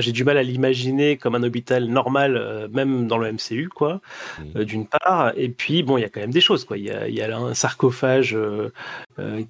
j'ai 0.00 0.12
du 0.12 0.22
mal 0.22 0.36
à 0.36 0.42
l'imaginer 0.42 1.16
comme 1.16 1.34
un 1.34 1.42
hôpital 1.42 1.86
normal, 1.86 2.68
même 2.70 3.06
dans 3.06 3.16
le 3.16 3.32
MCU, 3.32 3.70
quoi, 3.74 4.02
mmh. 4.38 4.42
euh, 4.56 4.64
d'une 4.64 4.86
part. 4.86 5.32
Et 5.34 5.48
puis, 5.48 5.82
bon, 5.82 5.96
il 5.96 6.02
y 6.02 6.04
a 6.04 6.10
quand 6.10 6.20
même 6.20 6.30
des 6.30 6.42
choses, 6.42 6.64
quoi. 6.64 6.76
Il 6.76 6.84
y 6.84 6.90
a, 6.90 7.08
y 7.08 7.22
a 7.22 7.38
un 7.38 7.54
sarcophage 7.54 8.36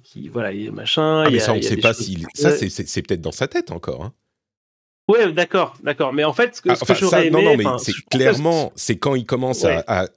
qui, 0.03 0.29
voilà, 0.29 0.53
il 0.53 0.63
y 0.63 0.67
a 0.69 0.71
machin. 0.71 1.23
Ah, 1.25 1.29
mais 1.29 1.39
ça, 1.39 1.51
on 1.51 1.57
ne 1.57 1.61
sait 1.61 1.75
pas 1.75 1.93
si. 1.93 2.25
Ça, 2.33 2.51
c'est 2.51 3.01
peut-être 3.01 3.21
dans 3.21 3.33
sa 3.33 3.49
tête 3.49 3.71
encore. 3.71 4.05
Hein. 4.05 4.13
Ouais, 5.09 5.31
d'accord, 5.33 5.75
d'accord. 5.83 6.13
Mais 6.13 6.23
en 6.23 6.33
fait, 6.33 6.55
ce 6.55 6.61
que, 6.61 6.69
ah, 6.69 6.93
j'aurais 6.93 7.27
aimé, 7.27 7.43
non, 7.43 7.51
non, 7.51 7.57
mais 7.57 7.79
c'est 7.79 7.93
clairement, 8.09 8.71
c'est 8.75 8.97
quand 8.97 9.15
il 9.15 9.25
commence 9.25 9.65
à, 9.65 10.07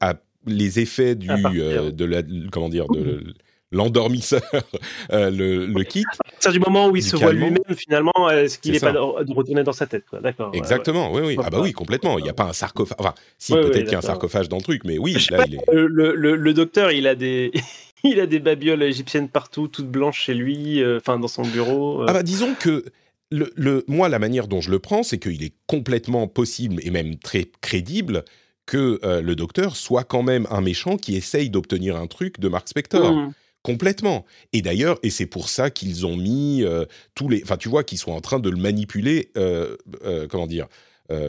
les 0.47 0.81
effets 0.81 1.15
du, 1.15 1.29
de 1.29 2.05
la, 2.05 2.23
comment 2.51 2.69
dire, 2.69 2.87
de 2.89 3.35
l'endormisseur 3.71 4.43
euh, 5.13 5.31
le, 5.31 5.67
le 5.67 5.85
quitte. 5.85 6.05
C'est 6.41 6.53
du 6.53 6.61
moment 6.61 6.89
où 6.89 6.97
il 6.97 7.03
se 7.03 7.17
voit 7.17 7.33
lui-même, 7.33 7.57
finalement, 7.75 8.13
est-ce 8.31 8.59
qu'il 8.59 8.73
n'est 8.73 8.81
pas 8.81 8.93
de 8.93 9.33
retourner 9.33 9.65
dans 9.65 9.73
sa 9.73 9.87
tête 9.87 10.05
D'accord. 10.21 10.51
Exactement, 10.53 11.11
oui, 11.13 11.23
oui. 11.25 11.37
Ah 11.43 11.49
bah 11.49 11.59
oui, 11.61 11.73
complètement. 11.73 12.19
Il 12.19 12.25
n'y 12.25 12.31
a 12.31 12.35
pas 12.35 12.45
un 12.45 12.53
sarcophage. 12.53 12.97
Enfin, 12.99 13.15
si, 13.39 13.53
peut-être 13.53 13.85
qu'il 13.85 13.93
y 13.93 13.95
a 13.95 13.99
un 13.99 14.03
sarcophage 14.03 14.49
dans 14.49 14.59
le 14.59 14.63
truc, 14.63 14.83
mais 14.85 14.99
oui. 14.99 15.17
Là, 15.31 15.45
il 15.47 15.55
est... 15.55 15.61
le, 15.73 15.87
le, 15.87 16.37
le, 16.37 16.55
docteur, 16.55 16.93
il 16.93 17.07
a 17.07 17.15
des. 17.15 17.51
il 18.05 18.21
a 18.21 18.27
des 18.27 18.41
babioles 18.41 18.83
égyptiennes 18.83 19.29
partout, 19.29 19.69
toutes 19.69 19.89
blanches 19.89 20.21
chez 20.21 20.35
lui, 20.35 20.83
euh, 20.83 20.99
enfin 20.99 21.19
dans 21.19 21.29
son 21.29 21.43
bureau. 21.43 22.03
Euh. 22.03 22.07
Ah 22.09 22.13
bah 22.13 22.23
disons 22.23 22.55
que 22.59 22.85
le, 23.33 23.51
le, 23.57 23.85
moi, 23.89 24.09
la 24.09 24.19
manière 24.19 24.47
dont 24.47 24.61
je 24.61 24.71
le 24.71 24.79
prends, 24.79 25.03
c'est 25.03 25.19
qu'il 25.19 25.43
est 25.43 25.55
complètement 25.67 26.29
possible 26.29 26.81
et 26.83 26.91
même 26.91 27.17
très 27.17 27.51
crédible 27.61 28.25
que 28.65 29.01
le 29.21 29.35
docteur 29.35 29.75
soit 29.75 30.05
quand 30.05 30.23
même 30.23 30.47
un 30.49 30.61
méchant 30.61 30.97
qui 30.97 31.17
essaye 31.17 31.51
d'obtenir 31.51 31.97
un 31.97 32.07
truc 32.07 32.39
de 32.39 32.49
Mark 32.49 32.69
Spector. 32.69 33.13
Mmh. 33.13 33.33
Complètement. 33.63 34.25
Et 34.53 34.61
d'ailleurs, 34.61 34.99
et 35.05 35.11
c'est 35.11 35.27
pour 35.27 35.49
ça 35.49 35.71
qu'ils 35.71 36.05
ont 36.05 36.17
mis 36.17 36.65
euh, 36.65 36.85
tous 37.15 37.29
les. 37.29 37.43
Enfin, 37.45 37.57
tu 37.57 37.69
vois, 37.69 37.85
qu'ils 37.85 37.99
sont 37.99 38.11
en 38.11 38.21
train 38.21 38.41
de 38.41 38.51
le 38.51 38.57
manipuler, 38.57 39.31
euh, 39.37 39.77
euh, 40.05 40.27
comment 40.29 40.47
dire, 40.47 40.67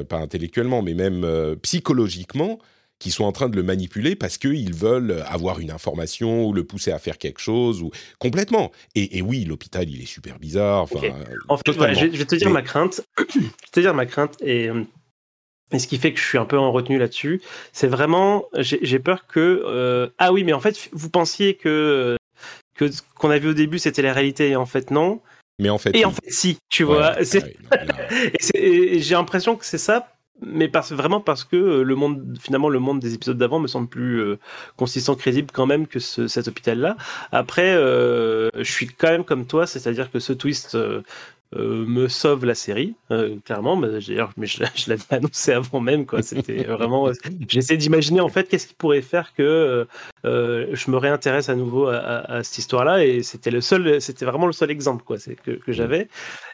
pas 0.08 0.18
intellectuellement, 0.18 0.82
mais 0.82 0.94
même 0.94 1.28
psychologiquement, 1.62 2.58
qu'ils 3.04 3.12
sont 3.12 3.26
en 3.26 3.32
train 3.32 3.50
de 3.50 3.56
le 3.56 3.64
manipuler 3.64 4.16
parce 4.16 4.38
qu'ils 4.38 4.74
veulent 4.74 5.24
avoir 5.28 5.60
une 5.60 5.72
information 5.72 6.46
ou 6.46 6.54
le 6.54 6.64
pousser 6.64 6.92
à 6.92 7.00
faire 7.00 7.18
quelque 7.18 7.40
chose. 7.40 7.82
ou 7.82 7.92
Complètement. 8.18 8.72
Et, 8.96 9.22
oui, 9.22 9.44
l'hôpital, 9.44 9.90
il 9.90 10.02
est 10.02 10.08
super 10.08 10.40
bizarre. 10.40 10.84
Enfin, 10.84 11.00
En 11.50 11.58
fait, 11.58 11.72
je, 11.72 12.06
vais 12.18 12.26
te 12.26 12.36
dire 12.36 12.50
ma 12.50 12.62
crainte. 12.62 13.02
je 13.18 13.40
vais 13.40 13.50
te 13.72 13.80
dire 13.80 13.94
ma 13.94 14.06
crainte. 14.06 14.42
Et. 14.42 14.70
Et 15.72 15.80
ce 15.80 15.88
qui 15.88 15.98
fait 15.98 16.14
que 16.14 16.20
je 16.20 16.24
suis 16.24 16.38
un 16.38 16.46
peu 16.46 16.60
en 16.60 16.72
retenue 16.72 17.00
là-dessus, 17.00 17.42
c'est 17.72 17.88
vraiment, 17.88 18.46
j'ai 18.60 19.00
peur 19.00 19.26
que 19.26 20.12
ah 20.20 20.32
oui, 20.32 20.44
mais 20.44 20.54
en 20.54 20.60
fait, 20.60 20.90
vous 20.92 21.10
pensiez 21.10 21.56
que 21.56 22.16
que 22.76 22.86
qu'on 23.16 23.30
a 23.30 23.38
vu 23.40 23.50
au 23.50 23.54
début 23.54 23.80
c'était 23.80 24.02
la 24.02 24.14
réalité 24.14 24.50
et 24.50 24.56
en 24.56 24.66
fait 24.66 24.92
non. 24.92 25.22
Mais 25.60 25.70
en 25.70 25.78
fait. 25.78 25.96
Et 25.96 26.06
en 26.06 26.12
fait 26.12 26.30
si, 26.30 26.58
tu 26.70 26.84
vois. 26.84 27.16
et, 28.54 29.00
j'ai 29.00 29.16
l'impression 29.16 29.56
que 29.56 29.66
c'est 29.66 29.78
ça, 29.78 30.13
mais 30.46 30.68
parce, 30.68 30.92
vraiment 30.92 31.20
parce 31.20 31.44
que 31.44 31.56
euh, 31.56 31.84
le 31.84 31.96
monde, 31.96 32.38
finalement, 32.40 32.70
le 32.70 32.80
monde 32.80 33.00
des 33.00 33.14
épisodes 33.14 33.38
d'avant 33.38 33.60
me 33.60 33.68
semble 33.68 33.88
plus 33.88 34.20
euh, 34.20 34.40
consistant, 34.78 35.16
crédible 35.16 35.50
quand 35.52 35.66
même 35.66 35.88
que 35.88 36.00
cet 36.00 36.48
hôpital-là. 36.48 36.98
Après, 37.32 37.76
euh, 37.76 38.50
je 38.56 38.72
suis 38.72 38.88
quand 38.88 39.10
même 39.10 39.24
comme 39.24 39.46
toi, 39.46 39.68
c'est-à-dire 39.68 40.12
que 40.12 40.20
ce 40.20 40.34
twist 40.34 40.76
euh, 40.76 41.02
me 41.56 42.08
sauve 42.08 42.46
la 42.46 42.56
série, 42.56 42.96
euh, 43.12 43.38
clairement. 43.46 43.76
Mais, 43.76 43.88
mais 44.38 44.48
je, 44.48 44.60
l'avais 44.88 45.04
annoncé 45.10 45.52
avant 45.52 45.80
même, 45.80 46.06
quoi. 46.06 46.22
C'était 46.22 46.64
vraiment. 46.64 47.12
J'essaie 47.48 47.78
d'imaginer 47.78 48.22
en 48.22 48.30
fait 48.30 48.48
qu'est-ce 48.48 48.68
qui 48.68 48.74
pourrait 48.74 49.02
faire 49.02 49.34
que 49.34 49.88
euh, 50.26 50.68
je 50.72 50.92
me 50.92 50.98
réintéresse 50.98 51.50
à 51.50 51.56
nouveau 51.56 51.88
à, 51.88 52.44
cette 52.44 52.58
histoire-là, 52.58 53.06
et 53.06 53.24
c'était 53.24 53.52
le 53.52 53.62
seul, 53.62 54.02
c'était 54.02 54.26
vraiment 54.26 54.48
le 54.48 54.54
seul 54.54 54.72
exemple, 54.72 55.04
quoi, 55.04 55.18
que, 55.18 55.52
que 55.52 55.72
mm. 55.72 55.74
j'avais. 55.74 56.08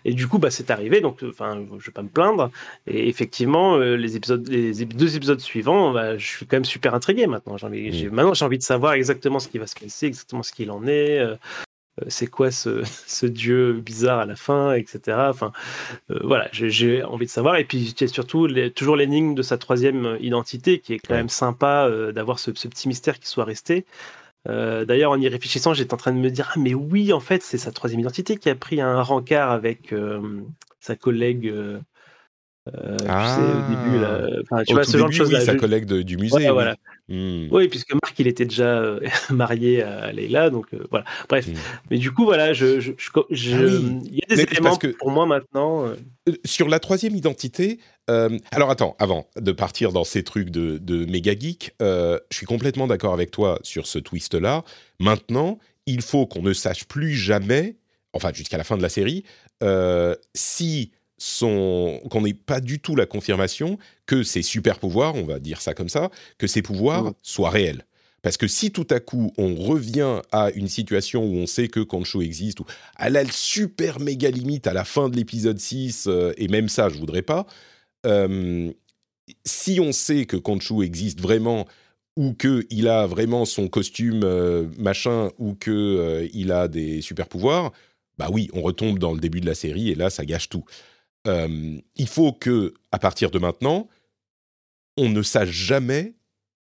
Et 0.06 0.14
du 0.14 0.28
coup, 0.28 0.40
bah, 0.40 0.52
c'est 0.52 0.72
arrivé. 0.72 1.02
Donc, 1.02 1.24
enfin, 1.24 1.66
je 1.80 1.86
vais 1.86 1.92
pas 1.92 2.04
me 2.04 2.10
plaindre. 2.10 2.52
Et 2.88 3.08
effectivement, 3.08 3.78
les 3.78 4.16
épisodes, 4.16 4.48
les 4.48 4.86
deux 4.86 5.16
épisodes 5.16 5.40
suivants, 5.40 5.92
bah, 5.92 6.18
je 6.18 6.26
suis 6.26 6.46
quand 6.46 6.58
même 6.58 6.66
super 6.66 6.94
intrigué 6.94 7.28
maintenant. 7.28 7.58
J'ai, 7.58 7.68
mm. 7.68 8.14
maintenant, 8.14 8.34
j'ai 8.34 8.46
envie 8.46 8.58
de 8.58 8.64
savoir 8.64 8.94
exactement 8.94 9.40
ce 9.40 9.48
qui 9.48 9.58
va 9.58 9.68
se 9.68 9.76
passer, 9.76 10.08
exactement 10.08 10.44
ce 10.44 10.52
qu'il 10.52 10.72
en 10.72 10.86
est. 10.88 11.22
Euh, 12.00 12.06
c'est 12.08 12.28
quoi 12.28 12.52
ce, 12.52 13.26
dieu 13.26 13.74
bizarre 13.74 14.20
à 14.20 14.26
la 14.26 14.36
fin, 14.36 14.74
etc. 14.74 15.18
Enfin, 15.30 15.52
euh, 16.12 16.20
voilà, 16.24 16.50
j'ai 16.52 17.04
envie 17.04 17.26
de 17.26 17.32
savoir. 17.32 17.58
Et 17.58 17.66
puis, 17.66 17.78
il 17.78 18.02
y 18.02 18.04
a 18.04 18.08
surtout 18.08 18.48
toujours 18.76 18.96
l'énigme 18.96 19.36
de 19.36 19.42
sa 19.42 19.58
troisième 19.58 20.18
identité, 20.20 20.80
qui 20.80 20.94
est 20.94 21.00
quand 21.00 21.16
même 21.16 21.30
sympa 21.30 21.88
euh, 21.88 22.12
d'avoir 22.12 22.40
ce, 22.40 22.52
petit 22.52 22.88
mystère 22.88 23.20
qui 23.20 23.28
soit 23.28 23.46
resté. 23.46 23.86
D'ailleurs, 24.46 25.12
en 25.12 25.20
y 25.20 25.28
réfléchissant, 25.28 25.76
j'étais 25.76 25.94
en 25.94 25.98
train 25.98 26.12
de 26.12 26.18
me 26.18 26.32
dire 26.32 26.50
ah 26.56 26.60
mais 26.60 26.74
oui, 26.74 27.14
en 27.14 27.20
fait, 27.20 27.44
c'est 27.44 27.60
sa 27.60 27.72
troisième 27.72 28.00
identité 28.00 28.36
qui 28.38 28.50
a 28.50 28.56
pris 28.56 28.82
un 28.82 29.02
rencard 29.04 29.52
avec 29.52 29.94
sa 30.80 30.96
collègue 30.96 31.54
euh, 32.68 32.98
ah, 33.08 33.38
tu 33.38 33.42
sais, 33.42 33.52
au 33.52 33.84
début, 33.84 34.00
là, 34.00 34.42
enfin, 34.44 34.64
tu 34.64 34.74
vois, 34.74 34.84
ce 34.84 34.98
genre 34.98 35.10
de 35.10 35.14
choses. 35.14 35.34
Oui, 35.34 35.42
sa 35.42 35.56
collègue 35.56 35.86
du 35.86 36.18
musée. 36.18 36.50
voilà. 36.50 36.76
Hmm. 37.08 37.48
Oui, 37.52 37.68
puisque 37.68 37.94
Marc, 37.94 38.18
il 38.20 38.28
était 38.28 38.46
déjà 38.46 38.80
euh, 38.80 39.00
marié 39.32 39.82
à 39.82 40.12
Leila, 40.12 40.50
donc 40.50 40.68
euh, 40.74 40.86
voilà. 40.92 41.06
Bref. 41.28 41.48
Hmm. 41.48 41.54
Mais 41.90 41.98
du 41.98 42.12
coup, 42.12 42.26
voilà, 42.26 42.54
je, 42.54 42.80
je, 42.80 42.92
je, 42.98 43.10
ah 43.16 43.22
il 43.32 44.16
y 44.16 44.22
a 44.24 44.36
des 44.36 44.42
éléments 44.42 44.76
que, 44.76 44.88
pour 44.88 45.10
moi 45.10 45.26
maintenant. 45.26 45.86
Sur 46.46 46.68
la 46.68 46.80
troisième 46.80 47.16
identité, 47.16 47.80
alors 48.08 48.70
attends, 48.70 48.96
avant 49.00 49.28
de 49.36 49.52
partir 49.52 49.92
dans 49.92 50.04
ces 50.04 50.24
trucs 50.24 50.50
de, 50.50 50.78
de 50.78 51.06
méga 51.06 51.34
geek, 51.38 51.74
je 51.80 52.20
suis 52.32 52.46
complètement 52.46 52.88
d'accord 52.88 53.14
avec 53.14 53.32
toi 53.32 53.60
sur 53.64 53.88
ce 53.88 53.98
twist-là. 53.98 54.64
Maintenant, 55.00 55.58
il 55.86 56.02
faut 56.02 56.28
qu'on 56.28 56.44
ne 56.44 56.54
sache 56.54 56.86
plus 56.86 57.14
jamais, 57.14 57.78
enfin 58.14 58.32
jusqu'à 58.34 58.58
la 58.58 58.64
fin 58.64 58.78
de 58.78 58.84
la 58.84 58.90
série, 58.90 59.24
si 60.36 60.92
qu'on 61.20 62.22
n'ait 62.22 62.34
pas 62.34 62.60
du 62.60 62.80
tout 62.80 62.96
la 62.96 63.06
confirmation 63.06 63.78
que 64.06 64.24
ces 64.24 64.42
super 64.42 64.80
pouvoirs, 64.80 65.16
on 65.16 65.24
va 65.24 65.40
dire 65.40 65.62
ça 65.62 65.74
comme 65.74 65.90
ça, 65.90 66.10
que 66.38 66.48
ces 66.48 66.62
pouvoirs 66.62 67.04
mmh. 67.04 67.14
soient 67.22 67.50
réels. 67.50 67.86
Parce 68.22 68.38
que 68.38 68.48
si 68.48 68.72
tout 68.72 68.88
à 68.90 69.00
coup 69.00 69.32
on 69.38 69.56
revient 69.56 70.22
à 70.32 70.52
une 70.52 70.68
situation 70.68 71.24
où 71.24 71.36
on 71.36 71.46
sait 71.46 71.68
que 71.68 71.80
Concho 71.80 72.22
existe, 72.22 72.60
ou 72.60 72.66
à 72.96 73.10
la 73.10 73.26
super 73.26 74.00
méga 74.00 74.30
limite 74.30 74.68
à 74.68 74.74
la 74.74 74.84
fin 74.84 75.10
de 75.10 75.16
l'épisode 75.16 75.60
6, 75.60 76.06
euh, 76.08 76.34
et 76.38 76.48
même 76.48 76.70
ça 76.70 76.90
je 76.90 76.98
voudrais 76.98 77.22
pas, 77.22 77.46
euh, 78.06 78.72
si 79.46 79.80
on 79.80 79.92
sait 79.92 80.26
que 80.26 80.38
Concho 80.38 80.84
existe 80.84 81.22
vraiment, 81.22 81.68
ou 82.18 82.34
qu'il 82.34 82.88
a 82.88 83.08
vraiment 83.08 83.46
son 83.46 83.70
costume 83.70 84.24
euh, 84.24 84.68
machin, 84.78 85.30
ou 85.38 85.56
qu'il 85.56 86.30
il 86.34 86.52
a 86.52 86.68
des 86.68 87.02
super 87.02 87.28
pouvoirs, 87.28 87.72
bah 88.18 88.28
oui, 88.32 88.50
on 88.54 88.62
retombe 88.62 89.00
dans 89.00 89.14
le 89.14 89.20
début 89.22 89.40
de 89.40 89.46
la 89.46 89.56
série, 89.56 89.90
et 89.90 89.96
là 89.96 90.10
ça 90.10 90.26
gâche 90.26 90.50
tout. 90.50 90.66
Euh, 91.28 91.80
il 91.96 92.08
faut 92.08 92.32
que, 92.32 92.74
à 92.92 93.00
partir 93.00 93.32
de 93.32 93.40
maintenant, 93.40 93.88
on 94.98 95.10
ne 95.10 95.22
sache 95.22 95.50
jamais, 95.50 96.14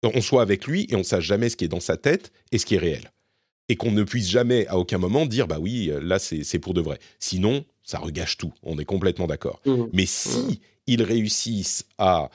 on 0.03 0.21
soit 0.21 0.41
avec 0.41 0.67
lui 0.67 0.85
et 0.89 0.95
on 0.95 0.99
ne 0.99 1.03
sache 1.03 1.25
jamais 1.25 1.49
ce 1.49 1.55
qui 1.55 1.65
est 1.65 1.69
dans 1.69 1.79
sa 1.79 1.97
tête 1.97 2.31
et 2.51 2.57
ce 2.57 2.65
qui 2.65 2.75
est 2.75 2.79
réel. 2.79 3.11
Et 3.69 3.75
qu'on 3.75 3.91
ne 3.91 4.03
puisse 4.03 4.29
jamais, 4.29 4.67
à 4.67 4.77
aucun 4.77 4.99
moment, 4.99 5.25
dire 5.25 5.47
bah 5.47 5.57
oui, 5.59 5.91
là 6.01 6.19
c'est 6.19 6.59
pour 6.59 6.75
de 6.75 6.81
vrai. 6.81 6.99
Sinon, 7.19 7.65
ça 7.81 7.97
regâche 7.97 8.37
tout. 8.37 8.53
On 8.61 8.77
est 8.77 8.85
complètement 8.85 9.25
d'accord. 9.25 9.61
Mmh. 9.65 9.85
Mais 9.93 10.05
si 10.05 10.37
mmh. 10.37 10.57
ils 10.87 11.03
réussissent 11.03 11.85
à 11.97 12.29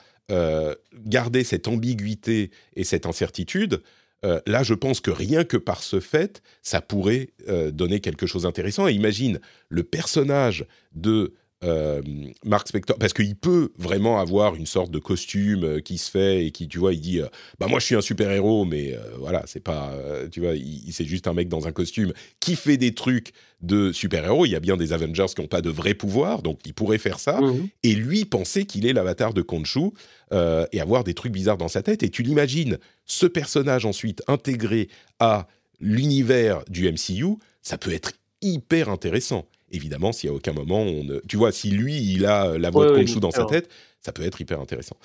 garder 0.93 1.43
cette 1.43 1.67
ambiguïté 1.67 2.51
et 2.77 2.85
cette 2.85 3.05
incertitude, 3.05 3.81
là, 4.23 4.63
je 4.63 4.73
pense 4.73 5.01
que 5.01 5.11
rien 5.11 5.43
que 5.43 5.57
par 5.57 5.83
ce 5.83 5.99
fait, 5.99 6.41
ça 6.61 6.79
pourrait 6.79 7.31
donner 7.73 7.99
quelque 7.99 8.25
chose 8.25 8.43
d'intéressant. 8.43 8.87
Et 8.87 8.93
imagine 8.93 9.41
le 9.67 9.83
personnage 9.83 10.65
de 10.93 11.33
euh, 11.63 12.01
Mark 12.43 12.67
Spector, 12.67 12.97
parce 12.97 13.13
qu'il 13.13 13.35
peut 13.35 13.69
vraiment 13.77 14.19
avoir 14.19 14.55
une 14.55 14.65
sorte 14.65 14.89
de 14.89 14.97
costume 14.97 15.63
euh, 15.63 15.79
qui 15.79 15.99
se 15.99 16.09
fait 16.09 16.47
et 16.47 16.51
qui, 16.51 16.67
tu 16.67 16.79
vois, 16.79 16.91
il 16.91 17.01
dit, 17.01 17.21
euh, 17.21 17.27
bah 17.59 17.67
moi 17.67 17.79
je 17.79 17.85
suis 17.85 17.95
un 17.95 18.01
super 18.01 18.31
héros, 18.31 18.65
mais 18.65 18.97
voilà, 19.19 19.43
c'est 19.45 19.59
pas, 19.59 19.93
tu 20.31 20.39
vois, 20.39 20.55
il, 20.55 20.91
c'est 20.91 21.05
juste 21.05 21.27
un 21.27 21.33
mec 21.33 21.49
dans 21.49 21.67
un 21.67 21.71
costume 21.71 22.13
qui 22.39 22.55
fait 22.55 22.77
des 22.77 22.93
trucs 22.93 23.33
de 23.61 23.91
super 23.91 24.25
héros. 24.25 24.47
Il 24.47 24.49
y 24.49 24.55
a 24.55 24.59
bien 24.59 24.75
des 24.75 24.91
Avengers 24.91 25.27
qui 25.35 25.41
n'ont 25.41 25.47
pas 25.47 25.61
de 25.61 25.69
vrais 25.69 25.93
pouvoirs, 25.93 26.41
donc 26.41 26.59
il 26.65 26.73
pourrait 26.73 26.97
faire 26.97 27.19
ça. 27.19 27.39
Mhm. 27.39 27.67
Et 27.83 27.93
lui 27.93 28.25
penser 28.25 28.65
qu'il 28.65 28.87
est 28.87 28.93
l'avatar 28.93 29.33
de 29.33 29.41
Khonshu 29.43 29.91
et 30.31 30.81
avoir 30.81 31.03
des 31.03 31.13
trucs 31.13 31.33
bizarres 31.33 31.57
dans 31.57 31.67
sa 31.67 31.83
tête. 31.83 32.03
Et 32.03 32.09
tu 32.09 32.23
l'imagines, 32.23 32.77
ce 33.05 33.25
personnage 33.25 33.85
ensuite 33.85 34.23
intégré 34.27 34.87
à 35.19 35.47
l'univers 35.79 36.63
du 36.69 36.89
MCU, 36.89 37.37
ça 37.61 37.77
peut 37.77 37.91
être 37.91 38.13
hyper 38.41 38.89
intéressant 38.89 39.45
évidemment, 39.71 40.11
s'il 40.11 40.29
y 40.29 40.31
a 40.31 40.35
aucun 40.35 40.53
moment, 40.53 40.81
on 40.81 41.03
ne... 41.03 41.19
tu 41.27 41.37
vois, 41.37 41.51
si 41.51 41.71
lui, 41.71 41.97
il 41.97 42.25
a 42.25 42.57
la 42.57 42.69
voix 42.69 42.87
de 42.87 42.95
Khonshu 42.95 43.19
dans 43.19 43.31
sa 43.31 43.45
tête, 43.45 43.69
ça 43.99 44.11
peut 44.11 44.23
être 44.23 44.41
hyper 44.41 44.59
intéressant. 44.59 44.97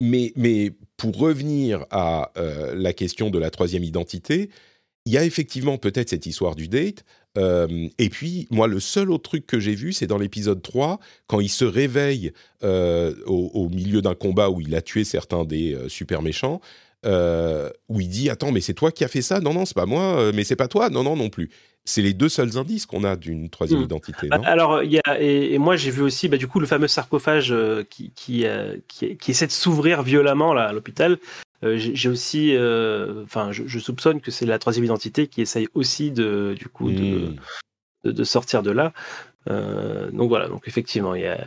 mais, 0.00 0.32
mais 0.36 0.72
pour 0.96 1.16
revenir 1.18 1.84
à 1.90 2.32
euh, 2.36 2.74
la 2.74 2.92
question 2.92 3.30
de 3.30 3.38
la 3.38 3.50
troisième 3.50 3.84
identité, 3.84 4.50
il 5.04 5.12
y 5.12 5.18
a 5.18 5.24
effectivement 5.24 5.78
peut-être 5.78 6.10
cette 6.10 6.26
histoire 6.26 6.56
du 6.56 6.68
date. 6.68 7.04
et 7.36 8.08
puis, 8.10 8.48
moi, 8.50 8.66
le 8.66 8.80
seul 8.80 9.10
autre 9.10 9.28
truc 9.30 9.46
que 9.46 9.60
j'ai 9.60 9.74
vu, 9.74 9.92
c'est 9.92 10.06
dans 10.06 10.18
l'épisode 10.18 10.62
3, 10.62 10.98
quand 11.26 11.40
il 11.40 11.50
se 11.50 11.66
réveille 11.66 12.32
euh, 12.64 13.14
au, 13.26 13.68
milieu 13.68 14.00
d'un 14.00 14.14
combat 14.14 14.50
où 14.50 14.60
il 14.60 14.74
a 14.74 14.80
tué 14.80 15.04
certains 15.04 15.44
des 15.44 15.74
euh, 15.74 15.88
super 15.88 16.22
méchants, 16.22 16.60
où 17.04 18.00
il 18.00 18.08
dit 18.08 18.30
Attends, 18.30 18.50
mais 18.50 18.60
c'est 18.60 18.74
toi 18.74 18.90
qui 18.90 19.04
as 19.04 19.08
fait 19.08 19.22
ça? 19.22 19.38
Non, 19.38 19.52
non, 19.52 19.64
c'est 19.64 19.76
pas 19.76 19.86
moi, 19.86 20.32
mais 20.34 20.42
c'est 20.42 20.56
pas 20.56 20.66
toi 20.66 20.90
Non, 20.90 21.04
non, 21.04 21.14
non 21.14 21.28
plus 21.28 21.50
c'est 21.86 22.02
les 22.02 22.12
deux 22.12 22.28
seuls 22.28 22.58
indices 22.58 22.84
qu'on 22.84 23.04
a 23.04 23.16
d'une 23.16 23.48
troisième 23.48 23.80
hmm. 23.80 23.84
identité. 23.84 24.28
Non? 24.28 24.42
Alors, 24.42 24.82
il 24.82 24.92
y 24.92 25.00
a, 25.06 25.20
et, 25.20 25.56
moi 25.56 25.76
j'ai 25.76 25.90
vu 25.90 26.02
aussi 26.02 26.28
bah, 26.28 26.36
du 26.36 26.48
coup 26.48 26.60
le 26.60 26.66
fameux 26.66 26.88
sarcophage 26.88 27.52
euh, 27.52 27.84
qui, 27.88 28.44
euh, 28.44 28.76
qui, 28.88 29.16
qui, 29.16 29.30
essaie 29.30 29.46
de 29.46 29.52
s'ouvrir 29.52 30.02
violemment 30.02 30.52
là, 30.52 30.64
à 30.64 30.72
l'hôpital. 30.72 31.18
Euh, 31.62 31.78
j'ai 31.78 32.08
aussi, 32.08 32.54
enfin, 33.24 33.50
je, 33.52 33.78
soupçonne 33.78 34.20
que 34.20 34.30
c'est 34.30 34.44
la 34.44 34.58
troisième 34.58 34.84
identité 34.84 35.28
qui 35.28 35.40
essaye 35.40 35.68
aussi 35.74 36.10
de, 36.10 36.54
du 36.58 36.68
coup, 36.68 36.90
de, 36.90 37.30
hmm. 38.04 38.12
de, 38.12 38.24
sortir 38.24 38.62
de 38.62 38.72
là. 38.72 38.92
donc 39.46 40.28
voilà, 40.28 40.48
donc 40.48 40.66
effectivement, 40.66 41.14
y 41.14 41.26
a, 41.26 41.46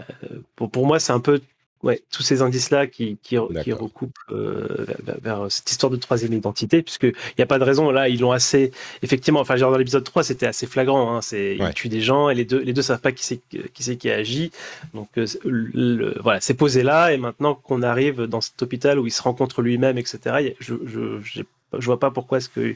pour, 0.55 0.71
pour 0.71 0.87
moi 0.87 0.99
c'est 0.99 1.13
un 1.13 1.19
peu 1.19 1.41
Ouais, 1.81 2.01
tous 2.11 2.23
ces 2.23 2.41
indices-là 2.41 2.87
qui, 2.87 3.17
qui, 3.23 3.37
qui 3.63 3.71
recoupent 3.71 4.11
euh, 4.31 4.85
vers, 5.21 5.49
cette 5.49 5.71
histoire 5.71 5.89
de 5.89 5.95
troisième 5.95 6.33
identité, 6.33 6.81
puisqu'il 6.81 7.13
n'y 7.37 7.41
a 7.41 7.45
pas 7.45 7.57
de 7.57 7.63
raison. 7.63 7.89
Là, 7.89 8.09
ils 8.09 8.19
l'ont 8.19 8.33
assez. 8.33 8.71
Effectivement, 9.01 9.39
enfin, 9.39 9.55
genre 9.55 9.71
dans 9.71 9.77
l'épisode 9.77 10.03
3, 10.03 10.23
c'était 10.23 10.45
assez 10.45 10.67
flagrant. 10.67 11.15
Hein, 11.15 11.21
c'est, 11.21 11.55
Ils 11.55 11.73
tuent 11.73 11.87
des 11.87 12.01
gens 12.01 12.29
et 12.29 12.35
les 12.35 12.43
deux, 12.43 12.59
les 12.59 12.73
deux 12.73 12.81
savent 12.81 12.99
pas 12.99 13.13
qui 13.13 13.23
c'est 13.23 13.39
qui, 13.47 13.83
c'est 13.83 13.95
qui 13.95 14.09
agit. 14.09 14.51
Donc, 14.93 15.07
euh, 15.17 15.25
le, 15.45 16.19
voilà, 16.21 16.41
c'est 16.41 16.53
posé 16.53 16.83
là. 16.83 17.13
Et 17.13 17.17
maintenant 17.17 17.55
qu'on 17.55 17.81
arrive 17.81 18.23
dans 18.23 18.41
cet 18.41 18.61
hôpital 18.61 18.99
où 18.99 19.07
il 19.07 19.11
se 19.11 19.21
rencontre 19.21 19.61
lui-même, 19.61 19.97
etc., 19.97 20.53
je, 20.59 20.75
je, 20.85 21.21
je, 21.21 21.85
vois 21.85 21.99
pas 21.99 22.11
pourquoi 22.11 22.39
est-ce 22.39 22.49
que 22.49 22.75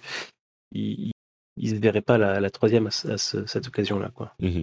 il, 0.71 1.11
il 1.57 1.69
se 1.69 1.75
verrait 1.75 2.01
pas 2.01 2.17
la, 2.17 2.39
la 2.39 2.49
troisième 2.49 2.87
à, 2.87 3.17
cette 3.17 3.67
occasion-là. 3.67 4.11
Quoi. 4.15 4.33
Mmh 4.39 4.61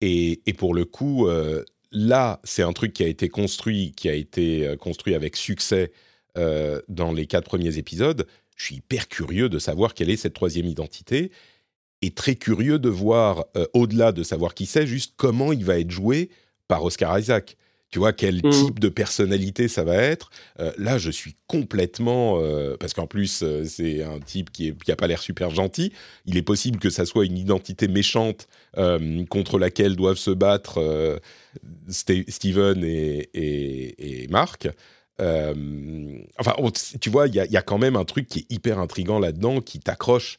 et, 0.00 0.40
et, 0.46 0.52
pour 0.54 0.74
le 0.74 0.86
coup. 0.86 1.26
Euh 1.26 1.64
là, 1.92 2.40
c'est 2.44 2.62
un 2.62 2.72
truc 2.72 2.92
qui 2.92 3.02
a 3.02 3.06
été 3.06 3.28
construit, 3.28 3.92
qui 3.96 4.08
a 4.08 4.14
été 4.14 4.66
euh, 4.66 4.76
construit 4.76 5.14
avec 5.14 5.36
succès 5.36 5.92
euh, 6.36 6.80
dans 6.88 7.12
les 7.12 7.26
quatre 7.26 7.46
premiers 7.46 7.78
épisodes. 7.78 8.26
Je 8.56 8.64
suis 8.64 8.76
hyper 8.76 9.08
curieux 9.08 9.48
de 9.48 9.58
savoir 9.58 9.94
quelle 9.94 10.10
est 10.10 10.16
cette 10.16 10.34
troisième 10.34 10.66
identité 10.66 11.30
et 12.02 12.10
très 12.10 12.36
curieux 12.36 12.78
de 12.78 12.88
voir, 12.88 13.46
euh, 13.56 13.66
au-delà 13.72 14.12
de 14.12 14.22
savoir 14.22 14.54
qui 14.54 14.66
c'est, 14.66 14.86
juste 14.86 15.14
comment 15.16 15.52
il 15.52 15.64
va 15.64 15.78
être 15.78 15.90
joué 15.90 16.30
par 16.68 16.84
Oscar 16.84 17.18
Isaac. 17.18 17.56
Tu 17.90 17.98
vois, 17.98 18.12
quel 18.12 18.44
mmh. 18.44 18.50
type 18.50 18.80
de 18.80 18.90
personnalité 18.90 19.66
ça 19.66 19.82
va 19.82 19.96
être. 19.96 20.30
là, 20.76 20.98
je 20.98 21.10
suis 21.10 21.34
complètement... 21.46 22.38
parce 22.78 22.92
qu'en 22.92 23.06
plus, 23.06 23.42
c'est 23.64 24.02
un 24.02 24.20
type 24.20 24.50
qui 24.52 24.74
n'a 24.86 24.96
pas 24.96 25.06
l'air 25.06 25.22
super 25.22 25.48
gentil. 25.50 25.92
Il 26.26 26.36
est 26.36 26.42
possible 26.42 26.78
que 26.78 26.90
ça 26.90 27.06
soit 27.06 27.24
une 27.24 27.38
identité 27.38 27.88
méchante 27.88 28.46
contre 29.30 29.58
laquelle 29.58 29.96
doivent 29.96 30.18
se 30.18 30.30
battre 30.30 31.18
Steven 31.88 32.84
et, 32.84 34.26
Marc. 34.30 34.68
Euh, 35.20 36.18
enfin, 36.38 36.54
tu 37.00 37.10
vois, 37.10 37.26
il 37.26 37.34
y, 37.34 37.56
a 37.56 37.62
quand 37.62 37.78
même 37.78 37.96
un 37.96 38.04
truc 38.04 38.28
qui 38.28 38.40
est 38.40 38.52
hyper 38.52 38.78
intrigant 38.78 39.18
là-dedans, 39.18 39.60
qui 39.60 39.80
t'accroche 39.80 40.38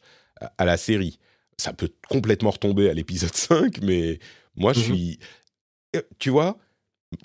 à, 0.56 0.64
la 0.64 0.76
série. 0.76 1.18
Ça 1.58 1.72
peut 1.72 1.90
complètement 2.08 2.50
retomber 2.50 2.88
à 2.88 2.94
l'épisode 2.94 3.34
5, 3.34 3.80
mais 3.82 4.18
moi, 4.56 4.72
je 4.72 4.80
mhm. 4.80 4.84
suis... 4.84 5.18
Euh, 5.96 6.02
tu 6.18 6.30
vois, 6.30 6.56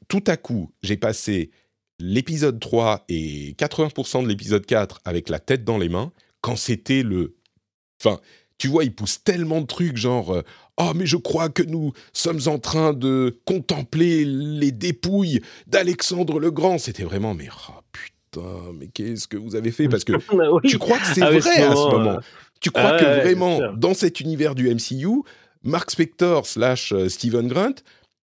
tout 0.08 0.24
à 0.28 0.38
coup, 0.38 0.72
j'ai 0.82 0.98
passé 0.98 1.52
l'épisode 2.00 2.60
3 2.60 3.06
et 3.10 3.56
80% 3.58 4.24
de 4.24 4.28
l'épisode 4.28 4.66
4 4.66 5.02
avec 5.06 5.30
la 5.30 5.40
tête 5.40 5.64
dans 5.64 5.78
les 5.78 5.90
mains, 5.90 6.12
quand 6.42 6.56
c'était 6.56 7.04
le... 7.04 7.36
Enfin, 8.02 8.20
tu 8.58 8.68
vois, 8.68 8.84
il 8.84 8.94
pousse 8.94 9.24
tellement 9.24 9.62
de 9.62 9.66
trucs, 9.66 9.98
genre, 9.98 10.34
euh, 10.34 10.42
oh, 10.78 10.92
mais 10.96 11.06
je 11.06 11.18
crois 11.18 11.50
que 11.50 11.64
nous 11.64 11.94
sommes 12.14 12.42
en 12.48 12.60
train 12.60 12.94
de 12.94 13.40
contempler 13.46 14.26
les 14.26 14.72
dépouilles 14.72 15.42
d'Alexandre 15.68 16.40
le 16.40 16.52
Grand. 16.52 16.78
C'était 16.78 17.04
vraiment, 17.04 17.34
mais 17.34 17.48
oh, 17.70 17.74
putain, 17.92 18.74
mais 18.78 18.88
qu'est-ce 18.88 19.28
que 19.28 19.38
vous 19.38 19.56
avez 19.56 19.72
fait? 19.72 19.88
Parce 19.88 20.04
que 20.04 20.14
bah 20.36 20.48
tu 20.64 20.78
crois 20.78 20.98
que 20.98 21.08
c'est 21.08 21.22
ah 21.22 21.32
vrai 21.32 21.62
à 21.62 21.76
ce 21.76 21.92
moment. 21.92 22.20
Tu 22.62 22.72
crois 22.72 22.96
ah 22.96 23.00
que 23.00 23.22
vraiment, 23.22 23.74
dans 23.74 23.94
cet 23.94 24.20
univers 24.20 24.56
du 24.56 24.74
MCU, 24.74 25.24
Mark 25.64 25.92
Spector 25.92 26.46
slash 26.46 26.94
euh, 26.94 27.10
Steven 27.10 27.48
Grunt 27.48 27.76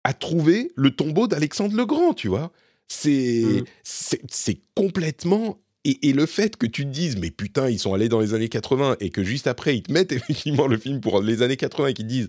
a 0.04 0.12
trouvé 0.12 0.72
le 0.76 0.90
tombeau 0.90 1.26
d'Alexandre 1.26 1.76
le 1.76 1.86
Grand, 1.86 2.14
tu 2.14 2.28
vois. 2.28 2.52
C'est 2.88 3.44
mm. 3.44 4.16
c'est 4.26 4.60
complètement 4.74 5.58
et, 6.02 6.12
le 6.12 6.26
fait 6.26 6.56
que 6.56 6.66
tu 6.66 6.84
te 6.84 6.90
dises, 6.90 7.16
mais 7.16 7.30
putain, 7.30 7.70
ils 7.70 7.78
sont 7.78 7.94
allés 7.94 8.08
dans 8.08 8.20
les 8.20 8.34
années 8.34 8.48
80 8.48 8.96
et 9.00 9.10
que 9.10 9.22
juste 9.22 9.46
après, 9.46 9.76
ils 9.76 9.82
te 9.82 9.92
mettent 9.92 10.12
effectivement 10.12 10.66
le 10.66 10.76
film 10.76 11.00
pour 11.00 11.22
les 11.22 11.42
années 11.42 11.56
80 11.56 11.88
et 11.88 11.94
qu'ils 11.94 12.06
te 12.06 12.10
disent, 12.10 12.28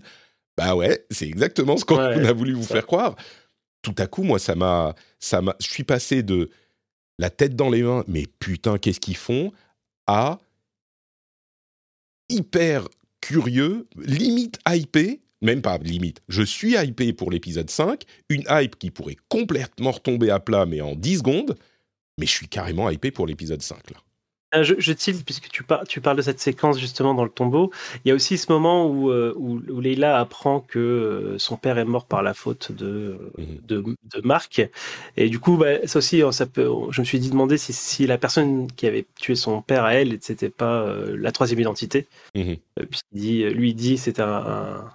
bah 0.56 0.74
ouais, 0.74 1.04
c'est 1.10 1.26
exactement 1.26 1.76
ce 1.76 1.84
qu'on 1.84 1.98
a 1.98 2.32
voulu 2.32 2.52
vous 2.52 2.64
faire 2.64 2.86
croire. 2.86 3.16
Tout 3.82 3.94
à 3.98 4.06
coup, 4.06 4.22
moi, 4.22 4.38
ça 4.38 4.54
m'a, 4.54 4.94
ça 5.18 5.40
m'a, 5.42 5.56
je 5.60 5.68
suis 5.68 5.84
passé 5.84 6.22
de 6.22 6.50
la 7.18 7.30
tête 7.30 7.56
dans 7.56 7.70
les 7.70 7.82
mains, 7.82 8.04
mais 8.08 8.26
putain, 8.38 8.78
qu'est-ce 8.78 9.00
qu'ils 9.00 9.16
font, 9.16 9.52
à 10.06 10.38
hyper 12.28 12.88
curieux, 13.20 13.86
limite 13.96 14.58
hypé, 14.68 15.20
même 15.42 15.62
pas 15.62 15.78
limite, 15.78 16.22
je 16.28 16.42
suis 16.42 16.76
hypé 16.76 17.12
pour 17.12 17.30
l'épisode 17.30 17.70
5, 17.70 18.02
une 18.28 18.44
hype 18.48 18.78
qui 18.78 18.90
pourrait 18.90 19.16
complètement 19.28 19.92
retomber 19.92 20.30
à 20.30 20.40
plat, 20.40 20.66
mais 20.66 20.80
en 20.80 20.94
10 20.94 21.18
secondes, 21.18 21.56
mais 22.18 22.26
je 22.26 22.32
suis 22.32 22.48
carrément 22.48 22.90
hypé 22.90 23.10
pour 23.10 23.26
l'épisode 23.26 23.62
5 23.62 23.90
là. 23.90 23.98
Euh, 24.54 24.64
je, 24.64 24.74
je 24.78 24.92
tilte, 24.92 25.24
puisque 25.24 25.48
tu, 25.48 25.64
tu, 25.88 26.00
parles 26.00 26.16
de 26.16 26.22
cette 26.22 26.40
séquence 26.40 26.78
justement 26.78 27.14
dans 27.14 27.22
le 27.22 27.30
tombeau. 27.30 27.70
Il 28.04 28.08
y 28.08 28.12
a 28.12 28.14
aussi 28.14 28.36
ce 28.36 28.50
moment 28.50 28.86
où, 28.86 29.10
euh, 29.10 29.32
où, 29.36 29.60
Leila 29.80 30.18
apprend 30.18 30.60
que 30.60 30.78
euh, 30.78 31.38
son 31.38 31.56
père 31.56 31.78
est 31.78 31.84
mort 31.84 32.06
par 32.06 32.22
la 32.22 32.34
faute 32.34 32.72
de, 32.72 33.32
mhm. 33.38 33.60
de, 33.62 33.84
de, 34.14 34.20
Marc. 34.24 34.62
Et 35.16 35.28
du 35.28 35.38
coup, 35.38 35.56
bah, 35.56 35.86
ça 35.86 35.98
aussi, 35.98 36.22
ça 36.32 36.46
peut, 36.46 36.68
je 36.90 37.00
me 37.00 37.06
suis 37.06 37.20
dit 37.20 37.30
demander 37.30 37.58
si, 37.58 37.72
si, 37.72 38.06
la 38.08 38.18
personne 38.18 38.66
qui 38.72 38.86
avait 38.86 39.06
tué 39.20 39.36
son 39.36 39.62
père 39.62 39.84
à 39.84 39.94
elle, 39.94 40.18
c'était 40.20 40.50
pas 40.50 40.84
la 41.16 41.30
troisième 41.30 41.60
identité. 41.60 42.08
Mhm. 42.34 42.56
Dit, 43.12 43.44
lui, 43.44 43.74
dit 43.74 44.00
un, 44.18 44.22
un, 44.22 44.90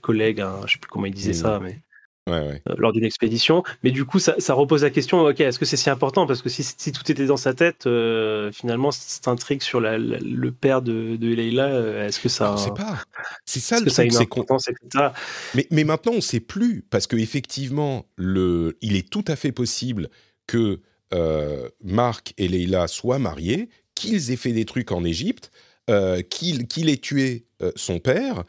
collègue, 0.00 0.40
un, 0.40 0.60
je 0.66 0.72
sais 0.72 0.78
plus 0.78 0.88
comment 0.88 1.06
il 1.06 1.14
disait 1.14 1.32
mhm. 1.32 1.38
ça, 1.38 1.60
mais 1.62 1.80
euh, 2.28 2.58
lors 2.76 2.92
d'une 2.92 3.04
expédition. 3.04 3.62
Mais 3.82 3.90
du 3.90 4.04
coup, 4.04 4.18
ça, 4.18 4.34
repose 4.54 4.82
la 4.82 4.90
question 4.90 5.20
ok, 5.20 5.40
est-ce 5.40 5.58
que 5.58 5.64
c'est 5.64 5.76
si 5.76 5.90
important? 5.90 6.26
Parce 6.26 6.42
que 6.42 6.48
si, 6.48 6.92
tout 6.92 7.10
était 7.10 7.26
dans 7.26 7.36
sa 7.36 7.54
tête, 7.54 7.86
euh, 7.86 8.52
finalement, 8.52 8.90
cette 8.90 9.28
intrigue 9.28 9.62
sur 9.62 9.80
le 9.80 10.50
père 10.50 10.82
de, 10.82 11.16
de 11.16 11.28
Leila, 11.28 11.66
euh, 11.66 12.06
est-ce 12.06 12.20
que 12.20 12.28
ça. 12.28 12.52
On 12.52 12.56
sait 12.56 12.70
pas. 12.70 13.02
C'est 13.44 13.60
ça 13.60 13.80
le 13.80 13.90
truc, 13.90 14.12
c'est 14.12 14.26
qu'on. 14.26 14.44
Mais, 15.54 15.66
mais 15.70 15.84
maintenant, 15.84 16.12
on 16.12 16.16
ne 16.16 16.20
sait 16.20 16.40
plus. 16.40 16.84
Parce 16.90 17.06
qu'effectivement, 17.06 18.06
il 18.18 18.96
est 18.96 19.08
tout 19.08 19.24
à 19.26 19.36
fait 19.36 19.52
possible 19.52 20.08
que 20.46 20.80
Marc 21.82 22.34
et 22.36 22.48
Leila 22.48 22.88
soient 22.88 23.18
mariés, 23.18 23.68
qu'ils 23.94 24.30
aient 24.30 24.36
fait 24.36 24.52
des 24.52 24.64
trucs 24.64 24.92
en 24.92 25.04
Égypte, 25.04 25.50
qu'il 26.30 26.88
ait 26.88 26.96
tué 26.96 27.46
son 27.76 27.98
père, 27.98 28.44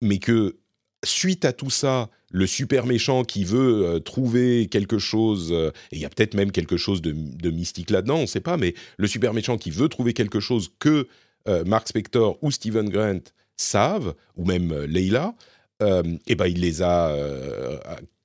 mais 0.00 0.18
que 0.18 0.56
suite 1.04 1.44
à 1.44 1.52
tout 1.52 1.70
ça, 1.70 2.10
le 2.30 2.46
super 2.46 2.86
méchant 2.86 3.24
qui 3.24 3.44
veut 3.44 3.86
euh, 3.86 3.98
trouver 4.00 4.66
quelque 4.66 4.98
chose, 4.98 5.50
euh, 5.52 5.70
et 5.92 5.96
il 5.96 6.00
y 6.00 6.04
a 6.04 6.08
peut-être 6.08 6.34
même 6.34 6.52
quelque 6.52 6.76
chose 6.76 7.00
de, 7.02 7.50
mystique 7.50 7.90
là-dedans, 7.90 8.16
on 8.16 8.22
ne 8.22 8.26
sait 8.26 8.40
pas, 8.40 8.56
mais 8.56 8.74
le 8.98 9.06
super 9.06 9.32
méchant 9.32 9.56
qui 9.56 9.70
veut 9.70 9.88
trouver 9.88 10.12
quelque 10.12 10.40
chose 10.40 10.70
que 10.78 11.08
euh, 11.48 11.64
Mark 11.64 11.88
Spector 11.88 12.38
ou 12.42 12.50
Steven 12.50 12.88
Grant 12.88 13.20
savent, 13.56 14.14
ou 14.36 14.44
même 14.44 14.74
Leila, 14.84 15.34
et 16.26 16.34
ben 16.36 16.46
il 16.46 16.60
les 16.60 16.80
a 16.80 17.14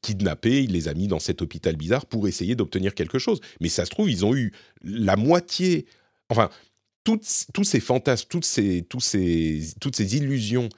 kidnappé, 0.01 0.63
il 0.63 0.71
les 0.71 0.87
a 0.87 0.93
mis 0.93 1.07
dans 1.07 1.19
cet 1.19 1.41
hôpital 1.41 1.75
bizarre 1.75 2.05
pour 2.05 2.27
essayer 2.29 2.55
d'obtenir 2.55 2.95
quelque 2.95 3.19
chose. 3.19 3.41
Mais 3.59 3.67
ça 3.67 3.83
se 3.83 3.89
trouve, 3.89 4.09
ils 4.09 4.25
ont 4.25 4.33
eu 4.33 4.53
la 4.83 5.17
moitié, 5.17 5.85
enfin, 6.29 6.49
toutes, 7.03 7.27
tous 7.53 7.65
ces 7.65 7.81
fantasmes, 7.81 8.27
toutes 8.29 8.45
ces, 8.45 8.83
tous 8.83 9.01
ces, 9.01 9.63
toutes 9.81 9.97
ces 9.97 10.15
illusions 10.15 10.69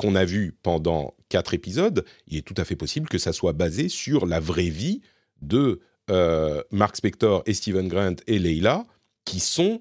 qu'on 0.00 0.14
a 0.14 0.24
vues 0.24 0.54
pendant 0.62 1.14
quatre 1.28 1.54
épisodes, 1.54 2.04
il 2.26 2.38
est 2.38 2.42
tout 2.42 2.54
à 2.56 2.64
fait 2.64 2.74
possible 2.74 3.08
que 3.08 3.18
ça 3.18 3.32
soit 3.32 3.52
basé 3.52 3.88
sur 3.88 4.26
la 4.26 4.40
vraie 4.40 4.70
vie 4.70 5.02
de 5.42 5.80
euh, 6.10 6.62
Mark 6.72 6.96
Spector 6.96 7.42
et 7.46 7.54
Stephen 7.54 7.86
Grant 7.86 8.16
et 8.26 8.38
Leila, 8.38 8.86
qui 9.24 9.38
sont, 9.38 9.80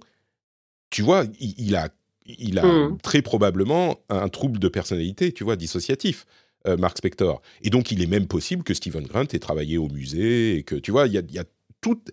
tu 0.89 1.01
vois, 1.01 1.23
il, 1.39 1.75
a, 1.75 1.89
il 2.25 2.60
a 2.60 2.65
hmm. 2.65 2.97
très 3.01 3.21
probablement 3.21 3.99
un 4.10 4.27
trouble 4.27 4.60
de 4.60 4.67
personnalité, 4.67 5.32
tu 5.32 5.43
vois, 5.43 5.55
dissociatif. 5.55 6.25
Euh, 6.67 6.75
Mark 6.75 6.97
Spector. 6.97 7.41
Et 7.62 7.69
donc, 7.69 7.89
il 7.89 8.03
est 8.03 8.05
même 8.05 8.27
possible 8.27 8.63
que 8.63 8.73
Stephen 8.73 9.05
Grant 9.05 9.23
ait 9.23 9.39
travaillé 9.39 9.77
au 9.77 9.88
musée 9.88 10.58
et 10.58 10.63
que, 10.63 10.75
tu 10.75 10.91
vois, 10.91 11.08
il 11.08 11.13
y 11.13 11.39
a, 11.39 11.43
toute, 11.79 12.12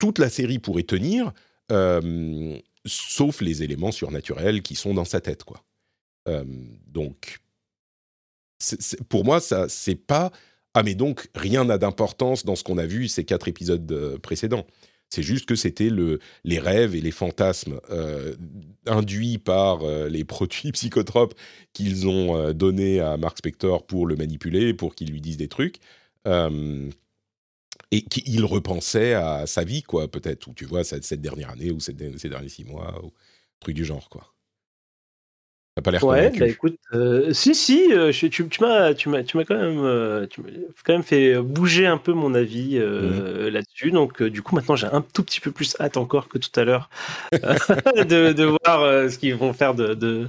toute 0.00 0.18
la 0.18 0.28
série 0.28 0.58
pourrait 0.58 0.82
tenir, 0.82 1.32
euh, 1.70 2.58
sauf 2.84 3.40
les 3.40 3.62
éléments 3.62 3.92
surnaturels 3.92 4.62
qui 4.62 4.74
sont 4.74 4.92
dans 4.92 5.04
sa 5.04 5.20
tête, 5.20 5.44
quoi. 5.44 5.62
Euh, 6.28 6.44
donc, 6.86 7.38
pour 9.08 9.24
moi, 9.24 9.40
ça, 9.40 9.68
c'est 9.68 9.94
pas. 9.94 10.30
Ah, 10.74 10.82
mais 10.82 10.94
donc, 10.94 11.28
rien 11.34 11.64
n'a 11.64 11.78
d'importance 11.78 12.44
dans 12.44 12.56
ce 12.56 12.62
qu'on 12.64 12.78
a 12.78 12.86
vu 12.86 13.08
ces 13.08 13.24
quatre 13.24 13.48
épisodes 13.48 14.18
précédents. 14.22 14.66
C'est 15.10 15.24
juste 15.24 15.46
que 15.46 15.56
c'était 15.56 15.90
le, 15.90 16.20
les 16.44 16.60
rêves 16.60 16.94
et 16.94 17.00
les 17.00 17.10
fantasmes 17.10 17.80
euh, 17.90 18.36
induits 18.86 19.38
par 19.38 19.82
euh, 19.82 20.08
les 20.08 20.24
produits 20.24 20.70
psychotropes 20.72 21.34
qu'ils 21.72 22.06
ont 22.06 22.36
euh, 22.36 22.52
donnés 22.52 23.00
à 23.00 23.16
Mark 23.16 23.36
Spector 23.38 23.86
pour 23.86 24.06
le 24.06 24.14
manipuler, 24.16 24.72
pour 24.72 24.94
qu'il 24.94 25.10
lui 25.10 25.20
dise 25.20 25.36
des 25.36 25.48
trucs. 25.48 25.78
et 27.92 28.02
qu'il 28.02 28.44
repensait 28.44 29.14
à 29.14 29.46
sa 29.46 29.64
vie, 29.64 29.82
quoi, 29.82 30.08
peut-être, 30.08 30.46
ou 30.46 30.54
tu 30.54 30.64
vois, 30.64 30.84
cette, 30.84 31.20
dernière 31.20 31.50
année, 31.50 31.72
ou 31.72 31.80
ces 31.80 31.92
derniers 31.92 32.48
six 32.48 32.64
mois, 32.64 33.04
ou 33.04 33.12
truc 33.58 33.74
du 33.74 33.84
genre, 33.84 34.08
quoi 34.08 34.32
pas 35.82 35.90
l'air 35.90 36.04
Ouais, 36.04 36.30
bah 36.36 36.46
écoute, 36.46 36.76
euh, 36.92 37.32
si, 37.32 37.54
si, 37.54 37.92
euh, 37.92 38.12
tu, 38.12 38.28
tu 38.48 38.62
m'as, 38.62 38.92
quand 38.94 39.54
même, 39.54 39.84
euh, 39.84 40.26
tu 40.26 40.42
quand 40.84 40.92
même 40.92 41.02
fait 41.02 41.40
bouger 41.40 41.86
un 41.86 41.96
peu 41.96 42.12
mon 42.12 42.34
avis 42.34 42.78
mmh. 42.78 43.48
là-dessus. 43.48 43.90
Donc, 43.92 44.22
du 44.22 44.42
coup, 44.42 44.54
maintenant, 44.56 44.76
j'ai 44.76 44.88
un 44.88 45.00
tout 45.00 45.22
petit 45.22 45.40
peu 45.40 45.52
plus 45.52 45.76
hâte 45.80 45.96
encore 45.96 46.28
que 46.28 46.38
tout 46.38 46.58
à 46.58 46.64
l'heure 46.64 46.90
de, 47.32 48.32
de, 48.32 48.44
voir 48.44 49.10
ce 49.10 49.16
qu'ils 49.16 49.36
vont 49.36 49.52
faire 49.52 49.74
de, 49.74 49.94
de, 49.94 50.28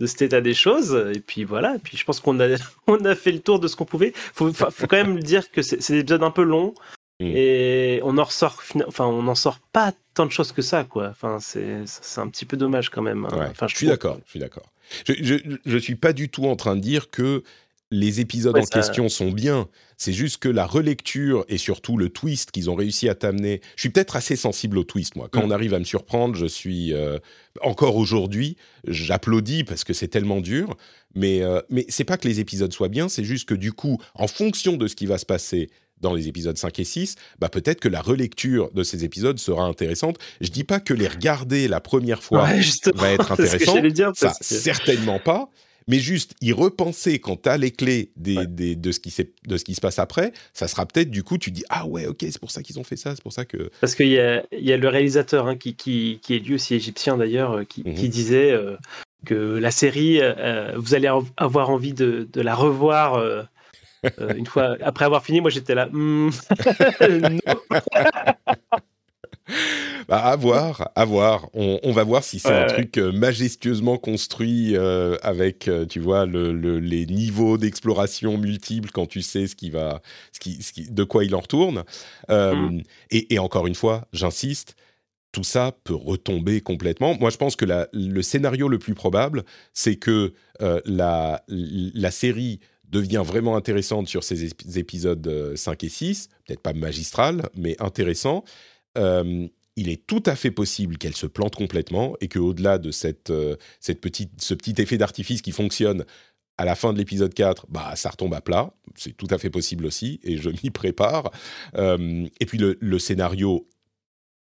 de, 0.00 0.06
cet 0.06 0.22
état 0.22 0.40
des 0.40 0.54
choses. 0.54 0.94
Et 1.14 1.20
puis 1.20 1.44
voilà. 1.44 1.76
Et 1.76 1.78
puis, 1.78 1.96
je 1.96 2.04
pense 2.04 2.20
qu'on 2.20 2.40
a, 2.40 2.48
on 2.86 3.04
a 3.04 3.14
fait 3.14 3.32
le 3.32 3.40
tour 3.40 3.60
de 3.60 3.68
ce 3.68 3.76
qu'on 3.76 3.84
pouvait. 3.84 4.12
Faut, 4.14 4.52
faut 4.52 4.86
quand 4.86 4.96
même 4.96 5.20
dire 5.20 5.50
que 5.50 5.62
c'est, 5.62 5.76
des 5.76 6.00
épisodes 6.00 6.22
un 6.22 6.30
peu 6.30 6.42
longs. 6.42 6.74
Mmh. 7.20 7.26
Et 7.26 8.00
on 8.02 8.18
en 8.18 8.24
ressort, 8.24 8.60
enfin, 8.88 9.04
on 9.04 9.22
n'en 9.22 9.36
sort 9.36 9.60
pas 9.72 9.92
tant 10.14 10.26
de 10.26 10.32
choses 10.32 10.52
que 10.52 10.62
ça, 10.62 10.84
quoi. 10.84 11.08
Enfin, 11.10 11.38
c'est, 11.40 11.84
un 12.16 12.28
petit 12.28 12.44
peu 12.44 12.56
dommage 12.56 12.90
quand 12.90 13.02
même. 13.02 13.26
Hein. 13.26 13.48
enfin, 13.50 13.68
je, 13.68 13.76
suis 13.76 13.86
d'accord, 13.86 14.18
je 14.24 14.30
suis 14.30 14.40
d'accord. 14.40 14.71
Je 15.06 15.38
ne 15.64 15.78
suis 15.78 15.94
pas 15.94 16.12
du 16.12 16.28
tout 16.28 16.46
en 16.46 16.56
train 16.56 16.76
de 16.76 16.80
dire 16.80 17.10
que 17.10 17.42
les 17.92 18.20
épisodes 18.20 18.56
en 18.56 18.64
question 18.64 19.08
sont 19.08 19.30
bien. 19.30 19.68
C'est 19.98 20.14
juste 20.14 20.38
que 20.38 20.48
la 20.48 20.66
relecture 20.66 21.44
et 21.48 21.58
surtout 21.58 21.98
le 21.98 22.08
twist 22.08 22.50
qu'ils 22.50 22.70
ont 22.70 22.74
réussi 22.74 23.08
à 23.08 23.14
t'amener. 23.14 23.60
Je 23.76 23.82
suis 23.82 23.90
peut-être 23.90 24.16
assez 24.16 24.34
sensible 24.34 24.78
au 24.78 24.84
twist, 24.84 25.14
moi. 25.14 25.28
Quand 25.30 25.42
mm. 25.42 25.44
on 25.44 25.50
arrive 25.50 25.74
à 25.74 25.78
me 25.78 25.84
surprendre, 25.84 26.34
je 26.34 26.46
suis. 26.46 26.92
Euh, 26.92 27.18
encore 27.60 27.96
aujourd'hui, 27.96 28.56
j'applaudis 28.88 29.62
parce 29.62 29.84
que 29.84 29.92
c'est 29.92 30.08
tellement 30.08 30.40
dur. 30.40 30.76
Mais, 31.14 31.42
euh, 31.42 31.60
mais 31.68 31.84
c'est 31.88 32.04
pas 32.04 32.16
que 32.16 32.26
les 32.26 32.40
épisodes 32.40 32.72
soient 32.72 32.88
bien, 32.88 33.10
c'est 33.10 33.24
juste 33.24 33.46
que 33.46 33.54
du 33.54 33.72
coup, 33.72 33.98
en 34.14 34.26
fonction 34.26 34.78
de 34.78 34.88
ce 34.88 34.96
qui 34.96 35.04
va 35.04 35.18
se 35.18 35.26
passer 35.26 35.68
dans 36.02 36.12
les 36.14 36.28
épisodes 36.28 36.58
5 36.58 36.78
et 36.78 36.84
6, 36.84 37.14
bah 37.38 37.48
peut-être 37.48 37.80
que 37.80 37.88
la 37.88 38.02
relecture 38.02 38.70
de 38.72 38.82
ces 38.82 39.04
épisodes 39.04 39.38
sera 39.38 39.64
intéressante. 39.64 40.18
Je 40.40 40.50
dis 40.50 40.64
pas 40.64 40.80
que 40.80 40.92
les 40.92 41.08
regarder 41.08 41.68
la 41.68 41.80
première 41.80 42.22
fois 42.22 42.48
va 42.94 43.10
être 43.10 43.32
intéressant, 43.32 43.76
ça 44.14 44.32
certainement 44.40 45.18
pas. 45.18 45.48
Mais 45.88 45.98
juste 45.98 46.34
y 46.40 46.52
repenser 46.52 47.18
quand 47.18 47.42
tu 47.42 47.48
as 47.48 47.56
les 47.56 47.72
clés 47.72 48.12
des, 48.16 48.46
des, 48.46 48.76
de, 48.76 48.92
ce 48.92 49.00
qui 49.00 49.12
de 49.48 49.56
ce 49.56 49.64
qui 49.64 49.74
se 49.74 49.80
passe 49.80 49.98
après, 49.98 50.32
ça 50.52 50.68
sera 50.68 50.86
peut-être 50.86 51.10
du 51.10 51.24
coup, 51.24 51.38
tu 51.38 51.50
dis 51.50 51.64
Ah 51.68 51.86
ouais, 51.86 52.06
ok, 52.06 52.18
c'est 52.20 52.38
pour 52.38 52.52
ça 52.52 52.62
qu'ils 52.62 52.78
ont 52.78 52.84
fait 52.84 52.96
ça, 52.96 53.16
c'est 53.16 53.22
pour 53.22 53.32
ça 53.32 53.44
que. 53.44 53.70
Parce 53.80 53.94
qu'il 53.94 54.08
y 54.08 54.20
a, 54.20 54.44
y 54.52 54.72
a 54.72 54.76
le 54.76 54.88
réalisateur 54.88 55.48
hein, 55.48 55.56
qui, 55.56 55.74
qui, 55.74 56.20
qui, 56.22 56.34
est 56.34 56.38
lui 56.38 56.54
aussi 56.54 56.74
égyptien 56.74 57.16
d'ailleurs, 57.16 57.52
euh, 57.52 57.64
qui, 57.64 57.82
qui, 57.82 58.04
mhm. 58.04 58.08
disait 58.08 58.52
euh, 58.52 58.76
que 59.24 59.34
la 59.34 59.70
série, 59.70 60.20
euh, 60.20 60.72
vous 60.76 60.94
allez 60.94 61.08
avoir 61.36 61.70
envie 61.70 61.94
de, 61.94 62.28
de 62.32 62.40
la 62.40 62.54
revoir 62.54 63.14
euh, 63.14 63.42
une 64.36 64.46
fois, 64.46 64.76
après 64.82 65.04
avoir 65.04 65.24
fini, 65.24 65.40
moi 65.40 65.50
j'étais 65.50 65.74
là. 65.74 65.88
Hmm. 65.90 66.30
bah, 70.08 70.18
à 70.18 70.36
voir, 70.36 70.90
à 70.94 71.04
voir. 71.04 71.48
On, 71.54 71.92
va 71.92 72.04
voir 72.04 72.24
si 72.24 72.38
c'est 72.38 72.52
un 72.52 72.66
truc 72.66 72.98
euh, 72.98 73.12
majestueusement 73.12 73.98
construit 73.98 74.76
euh, 74.76 75.16
avec, 75.22 75.70
tu 75.88 76.00
vois, 76.00 76.26
le, 76.26 76.52
les 76.78 77.06
niveaux 77.06 77.58
d'exploration 77.58 78.38
multiples 78.38 78.90
quand 78.92 79.06
tu 79.06 79.22
sais 79.22 79.46
ce 79.46 79.56
qui 79.56 79.70
va, 79.70 80.00
ce 80.32 80.40
qui, 80.40 80.62
ce 80.62 80.72
qui, 80.72 80.90
de 80.90 81.04
quoi 81.04 81.24
il 81.24 81.34
en 81.34 81.40
retourne. 81.40 81.84
Hmm. 82.28 82.80
et, 83.10 83.34
et, 83.34 83.38
encore 83.38 83.66
une 83.66 83.74
fois, 83.74 84.06
j'insiste, 84.12 84.76
tout 85.32 85.44
ça 85.44 85.72
peut 85.84 85.94
retomber 85.94 86.60
complètement. 86.60 87.16
Moi, 87.18 87.30
je 87.30 87.36
pense 87.36 87.56
que 87.56 87.64
la, 87.64 87.88
le 87.92 88.22
scénario 88.22 88.68
le 88.68 88.78
plus 88.78 88.94
probable, 88.94 89.44
c'est 89.72 89.96
que 89.96 90.34
la, 90.60 91.42
la 91.48 92.10
série 92.10 92.60
devient 92.92 93.22
vraiment 93.24 93.56
intéressante 93.56 94.06
sur 94.06 94.22
ces 94.22 94.44
épisodes 94.76 95.54
5 95.56 95.82
euh, 95.82 95.86
et 95.86 95.88
6, 95.88 96.28
peut-être 96.46 96.60
pas 96.60 96.74
magistral, 96.74 97.48
mais 97.56 97.74
intéressant. 97.80 98.44
Euh, 98.98 99.48
il 99.76 99.88
est 99.88 100.06
tout 100.06 100.22
à 100.26 100.36
fait 100.36 100.50
possible 100.50 100.98
qu'elle 100.98 101.16
se 101.16 101.26
plante 101.26 101.56
complètement 101.56 102.14
et 102.20 102.28
qu'au-delà 102.28 102.76
de 102.76 102.90
cette, 102.90 103.30
euh, 103.30 103.56
cette 103.80 104.02
petite, 104.02 104.42
ce 104.42 104.52
petit 104.52 104.74
effet 104.76 104.98
d'artifice 104.98 105.40
qui 105.40 105.52
fonctionne 105.52 106.04
à 106.58 106.66
la 106.66 106.74
fin 106.74 106.92
de 106.92 106.98
l'épisode 106.98 107.32
4, 107.32 107.66
bah, 107.70 107.96
ça 107.96 108.10
retombe 108.10 108.34
à 108.34 108.42
plat. 108.42 108.74
C'est 108.94 109.16
tout 109.16 109.28
à 109.30 109.38
fait 109.38 109.48
possible 109.48 109.86
aussi 109.86 110.20
et 110.22 110.36
je 110.36 110.50
m'y 110.50 110.68
prépare. 110.70 111.30
et 111.74 112.46
puis 112.46 112.58
le, 112.58 112.76
le, 112.78 112.98
scénario 112.98 113.66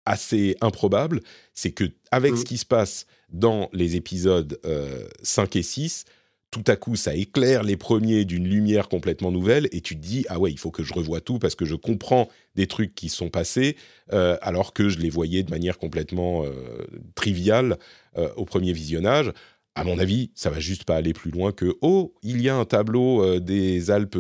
assez 0.07 0.57
improbable, 0.63 1.21
c'est 1.53 1.73
que 1.73 1.85
avec 2.11 2.35
ce 2.35 2.41
mmh. 2.41 2.45
qui 2.45 2.57
se 2.57 2.65
passe 2.65 3.07
dans 3.29 3.69
les 3.75 3.97
épisodes 3.97 4.59
5 5.23 5.57
et 5.57 5.63
6, 5.63 6.07
tout 6.51 6.65
à 6.67 6.77
coup, 6.77 6.97
ça 6.97 7.15
éclaire 7.15 7.63
les 7.63 7.77
premiers 7.77 8.25
d'une 8.25 8.49
lumière 8.49 8.89
complètement 8.89 9.31
nouvelle, 9.31 9.69
et 9.73 9.81
tu 9.81 9.95
te 9.97 10.01
dis, 10.01 10.25
ah 10.29 10.39
ouais, 10.39 10.51
il 10.51 10.59
faut 10.59 10.71
que 10.71 10.83
je 10.83 10.95
revoie 10.95 11.21
tout 11.21 11.39
parce 11.39 11.55
que 11.55 11.65
je 11.65 11.75
comprends 11.75 12.29
des 12.55 12.67
trucs 12.67 12.95
qui 12.95 13.09
sont 13.09 13.29
passés, 13.29 13.77
euh, 14.13 14.39
alors 14.41 14.73
que 14.73 14.89
je 14.89 14.99
les 14.99 15.11
voyais 15.11 15.43
de 15.43 15.51
manière 15.51 15.79
complètement 15.79 16.45
euh, 16.45 16.87
triviale 17.15 17.79
euh, 18.17 18.33
au 18.37 18.47
premier 18.47 18.73
visionnage. 18.73 19.33
À 19.75 19.85
mon 19.85 19.99
avis, 19.99 20.31
ça 20.35 20.51
va 20.51 20.59
juste 20.59 20.85
pas 20.85 20.97
aller 20.97 21.13
plus 21.13 21.31
loin 21.31 21.53
que, 21.53 21.77
oh, 21.83 22.15
il 22.23 22.41
y 22.41 22.49
a 22.49 22.57
un 22.57 22.65
tableau 22.65 23.39
des 23.39 23.93
Alpes 23.93 24.19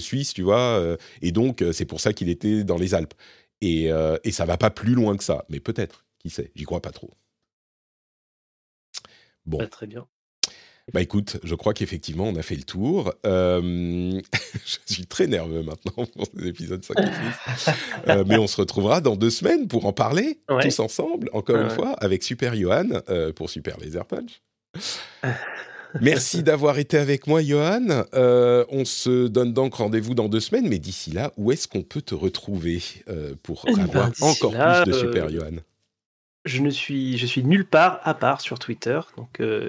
suisses, 0.00 0.32
tu 0.32 0.42
vois, 0.42 0.96
et 1.20 1.30
donc 1.30 1.62
c'est 1.72 1.84
pour 1.84 2.00
ça 2.00 2.14
qu'il 2.14 2.30
était 2.30 2.64
dans 2.64 2.78
les 2.78 2.94
Alpes. 2.94 3.12
Et, 3.60 3.90
et 4.24 4.30
ça 4.30 4.46
va 4.46 4.56
pas 4.56 4.70
plus 4.70 4.94
loin 4.94 5.18
que 5.18 5.24
ça, 5.24 5.44
mais 5.50 5.60
peut-être, 5.60 6.06
qui 6.20 6.30
sait, 6.30 6.52
j'y 6.54 6.64
crois 6.64 6.80
pas 6.80 6.92
trop. 6.92 7.10
Bon. 9.44 9.58
très 9.68 9.86
bien. 9.86 10.06
Bah 10.92 11.00
écoute, 11.00 11.38
je 11.42 11.54
crois 11.54 11.72
qu'effectivement, 11.72 12.24
on 12.24 12.36
a 12.36 12.42
fait 12.42 12.56
le 12.56 12.62
tour. 12.62 13.14
Euh, 13.24 13.60
je 14.86 14.92
suis 14.92 15.06
très 15.06 15.26
nerveux 15.26 15.62
maintenant 15.62 16.04
pour 16.14 16.26
ces 16.36 16.46
épisodes 16.46 16.84
5 16.84 16.98
et 17.00 17.06
6. 17.56 17.70
Euh, 18.08 18.24
mais 18.26 18.36
on 18.36 18.46
se 18.46 18.58
retrouvera 18.58 19.00
dans 19.00 19.16
deux 19.16 19.30
semaines 19.30 19.66
pour 19.66 19.86
en 19.86 19.94
parler, 19.94 20.40
tous 20.60 20.78
ensemble, 20.80 21.30
encore 21.32 21.56
une 21.56 21.70
fois, 21.70 21.92
avec 21.94 22.22
Super 22.22 22.54
Johan 22.54 22.88
euh, 23.08 23.32
pour 23.32 23.48
Super 23.48 23.78
Laser 23.78 24.04
Punch. 24.04 24.42
Merci 26.00 26.42
d'avoir 26.42 26.78
été 26.78 26.98
avec 26.98 27.28
moi, 27.28 27.40
Johan. 27.40 28.04
on 28.12 28.84
se 28.84 29.28
donne 29.28 29.54
donc 29.54 29.74
rendez-vous 29.76 30.14
dans 30.14 30.28
deux 30.28 30.40
semaines, 30.40 30.68
mais 30.68 30.78
d'ici 30.78 31.12
là, 31.12 31.32
où 31.38 31.50
est-ce 31.50 31.66
qu'on 31.66 31.82
peut 31.82 32.02
te 32.02 32.14
retrouver 32.14 32.82
pour 33.42 33.64
eh 33.68 33.72
ben, 33.72 33.84
avoir 33.84 34.10
encore 34.20 34.52
plus 34.52 34.92
de 34.92 34.98
Super 34.98 35.30
Johan? 35.30 35.56
Je 36.44 36.60
ne 36.60 36.70
suis, 36.70 37.16
je 37.18 37.26
suis 37.26 37.42
nulle 37.42 37.66
part 37.66 38.00
à 38.02 38.14
part 38.14 38.40
sur 38.40 38.58
Twitter, 38.58 39.00
donc 39.16 39.40
euh, 39.40 39.68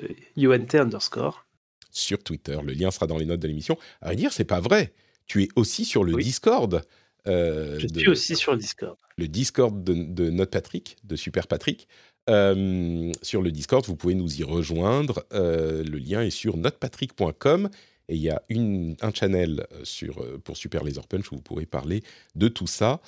underscore. 0.73 1.45
Sur 1.91 2.21
Twitter, 2.23 2.57
le 2.63 2.73
lien 2.73 2.91
sera 2.91 3.07
dans 3.07 3.17
les 3.17 3.25
notes 3.25 3.39
de 3.39 3.47
l'émission. 3.47 3.77
À 4.01 4.07
vrai 4.07 4.15
dire, 4.15 4.33
c'est 4.33 4.43
pas 4.43 4.59
vrai. 4.59 4.93
Tu 5.27 5.43
es 5.43 5.47
aussi 5.55 5.85
sur 5.85 6.03
le 6.03 6.13
Discord. 6.15 6.83
Euh, 7.27 7.79
je 7.79 7.87
suis 7.87 8.09
aussi 8.09 8.35
sur 8.35 8.51
le 8.51 8.59
Discord. 8.59 8.97
Le 9.17 9.27
Discord 9.27 9.83
de, 9.83 9.93
de 9.93 10.29
notre 10.29 10.51
Patrick, 10.51 10.97
de 11.03 11.15
Super 11.15 11.47
Patrick. 11.47 11.87
Euh, 12.29 13.11
sur 13.21 13.41
le 13.41 13.51
Discord, 13.51 13.85
vous 13.85 13.95
pouvez 13.95 14.15
nous 14.15 14.39
y 14.39 14.43
rejoindre. 14.43 15.25
Euh, 15.33 15.83
le 15.83 15.97
lien 15.97 16.21
est 16.21 16.31
sur 16.31 16.57
notrepatrick.com. 16.57 17.69
Et 18.07 18.15
il 18.15 18.21
y 18.21 18.29
a 18.29 18.41
une, 18.49 18.95
un 19.01 19.11
channel 19.11 19.65
euh, 19.71 19.83
sur, 19.83 20.21
euh, 20.23 20.37
pour 20.43 20.57
Super 20.57 20.83
Laser 20.83 21.07
Punch 21.07 21.31
où 21.31 21.35
vous 21.35 21.41
pourrez 21.41 21.65
parler 21.65 22.03
de 22.35 22.47
tout 22.47 22.67
ça. 22.67 23.01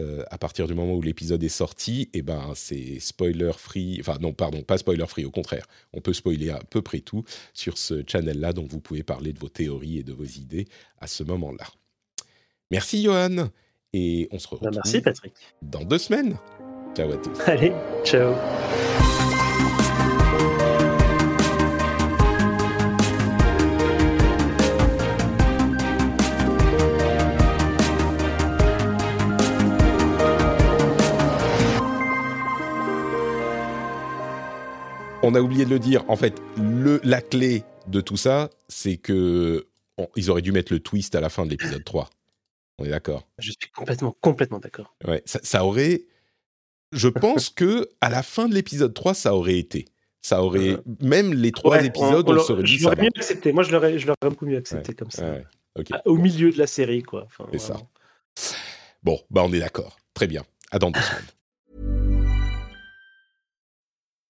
Euh, 0.00 0.22
à 0.30 0.38
partir 0.38 0.66
du 0.68 0.74
moment 0.74 0.94
où 0.94 1.02
l'épisode 1.02 1.42
est 1.42 1.48
sorti, 1.48 2.02
et 2.12 2.18
eh 2.18 2.22
ben, 2.22 2.52
c'est 2.54 3.00
spoiler 3.00 3.52
free. 3.58 3.98
Enfin, 4.00 4.18
non, 4.20 4.32
pardon, 4.32 4.62
pas 4.62 4.78
spoiler 4.78 5.06
free, 5.08 5.24
au 5.24 5.30
contraire. 5.30 5.66
On 5.92 6.00
peut 6.00 6.12
spoiler 6.12 6.50
à 6.50 6.60
peu 6.70 6.82
près 6.82 7.00
tout 7.00 7.24
sur 7.52 7.78
ce 7.78 8.02
channel-là, 8.06 8.52
donc 8.52 8.68
vous 8.68 8.80
pouvez 8.80 9.02
parler 9.02 9.32
de 9.32 9.38
vos 9.40 9.48
théories 9.48 9.98
et 9.98 10.02
de 10.02 10.12
vos 10.12 10.24
idées 10.24 10.66
à 11.00 11.06
ce 11.06 11.22
moment-là. 11.24 11.66
Merci 12.70 13.02
Johan. 13.02 13.48
Et 13.92 14.28
on 14.32 14.38
se 14.38 14.46
Bah, 14.46 14.50
retrouve 14.56 14.70
merci 14.74 15.00
Patrick. 15.00 15.32
dans 15.62 15.84
deux 15.84 15.98
semaines. 15.98 16.36
Ciao 16.96 17.10
à 17.12 17.16
tous. 17.16 17.40
Allez, 17.46 17.72
ciao. 18.04 18.34
On 35.24 35.34
a 35.34 35.40
oublié 35.40 35.64
de 35.64 35.70
le 35.70 35.78
dire. 35.78 36.04
En 36.08 36.16
fait, 36.16 36.40
le, 36.56 37.00
la 37.04 37.20
clé 37.20 37.64
de 37.88 38.00
tout 38.00 38.16
ça, 38.16 38.50
c'est 38.68 38.96
que 38.96 39.66
on- 39.98 40.08
ils 40.16 40.30
auraient 40.30 40.42
dû 40.42 40.52
mettre 40.52 40.72
le 40.72 40.80
twist 40.80 41.14
à 41.14 41.20
la 41.20 41.28
fin 41.28 41.44
de 41.46 41.50
l'épisode 41.50 41.84
3. 41.84 42.10
On 42.78 42.84
est 42.84 42.90
d'accord. 42.90 43.26
Je 43.38 43.50
suis 43.52 43.70
complètement, 43.74 44.14
complètement 44.20 44.58
d'accord. 44.58 44.94
Ouais, 45.06 45.22
ça, 45.26 45.38
ça 45.42 45.64
aurait. 45.64 46.02
Je 46.92 47.08
pense 47.08 47.48
que 47.50 47.88
à 48.00 48.08
la 48.10 48.22
fin 48.22 48.48
de 48.48 48.54
l'épisode 48.54 48.92
3, 48.94 49.14
ça 49.14 49.34
aurait 49.34 49.58
été. 49.58 49.86
Ça 50.22 50.42
aurait. 50.42 50.76
Même 51.00 51.34
les 51.34 51.52
trois 51.52 51.76
Ouais, 51.78 51.86
épisodes, 51.86 52.28
on- 52.28 52.34
on, 52.34 52.38
on 52.38 52.42
serait 52.42 52.62
dit 52.62 52.78
je 52.78 52.84
l'aurais 52.84 52.96
mieux 53.02 53.10
accepté. 53.16 53.52
Moi, 53.52 53.62
je 53.62 53.72
l'aurais, 53.72 53.98
je 53.98 54.06
l'aurais 54.06 54.16
beaucoup 54.30 54.46
mieux 54.46 54.56
accepté 54.58 54.94
comme 54.94 55.10
ça. 55.10 55.30
Ouais, 55.30 55.44
Au 56.04 56.16
milieu 56.16 56.50
de 56.50 56.58
la 56.58 56.66
série, 56.66 57.02
quoi. 57.02 57.24
Enfin, 57.26 57.46
C'est 57.52 57.58
ça. 57.58 57.76
Bon, 59.02 59.20
bah 59.30 59.42
on 59.44 59.52
est 59.52 59.58
d'accord. 59.58 59.96
Très 60.14 60.26
bien. 60.26 60.44
À 60.70 60.78
dans 60.78 60.90
deux 60.90 61.00
semaines. 61.00 61.24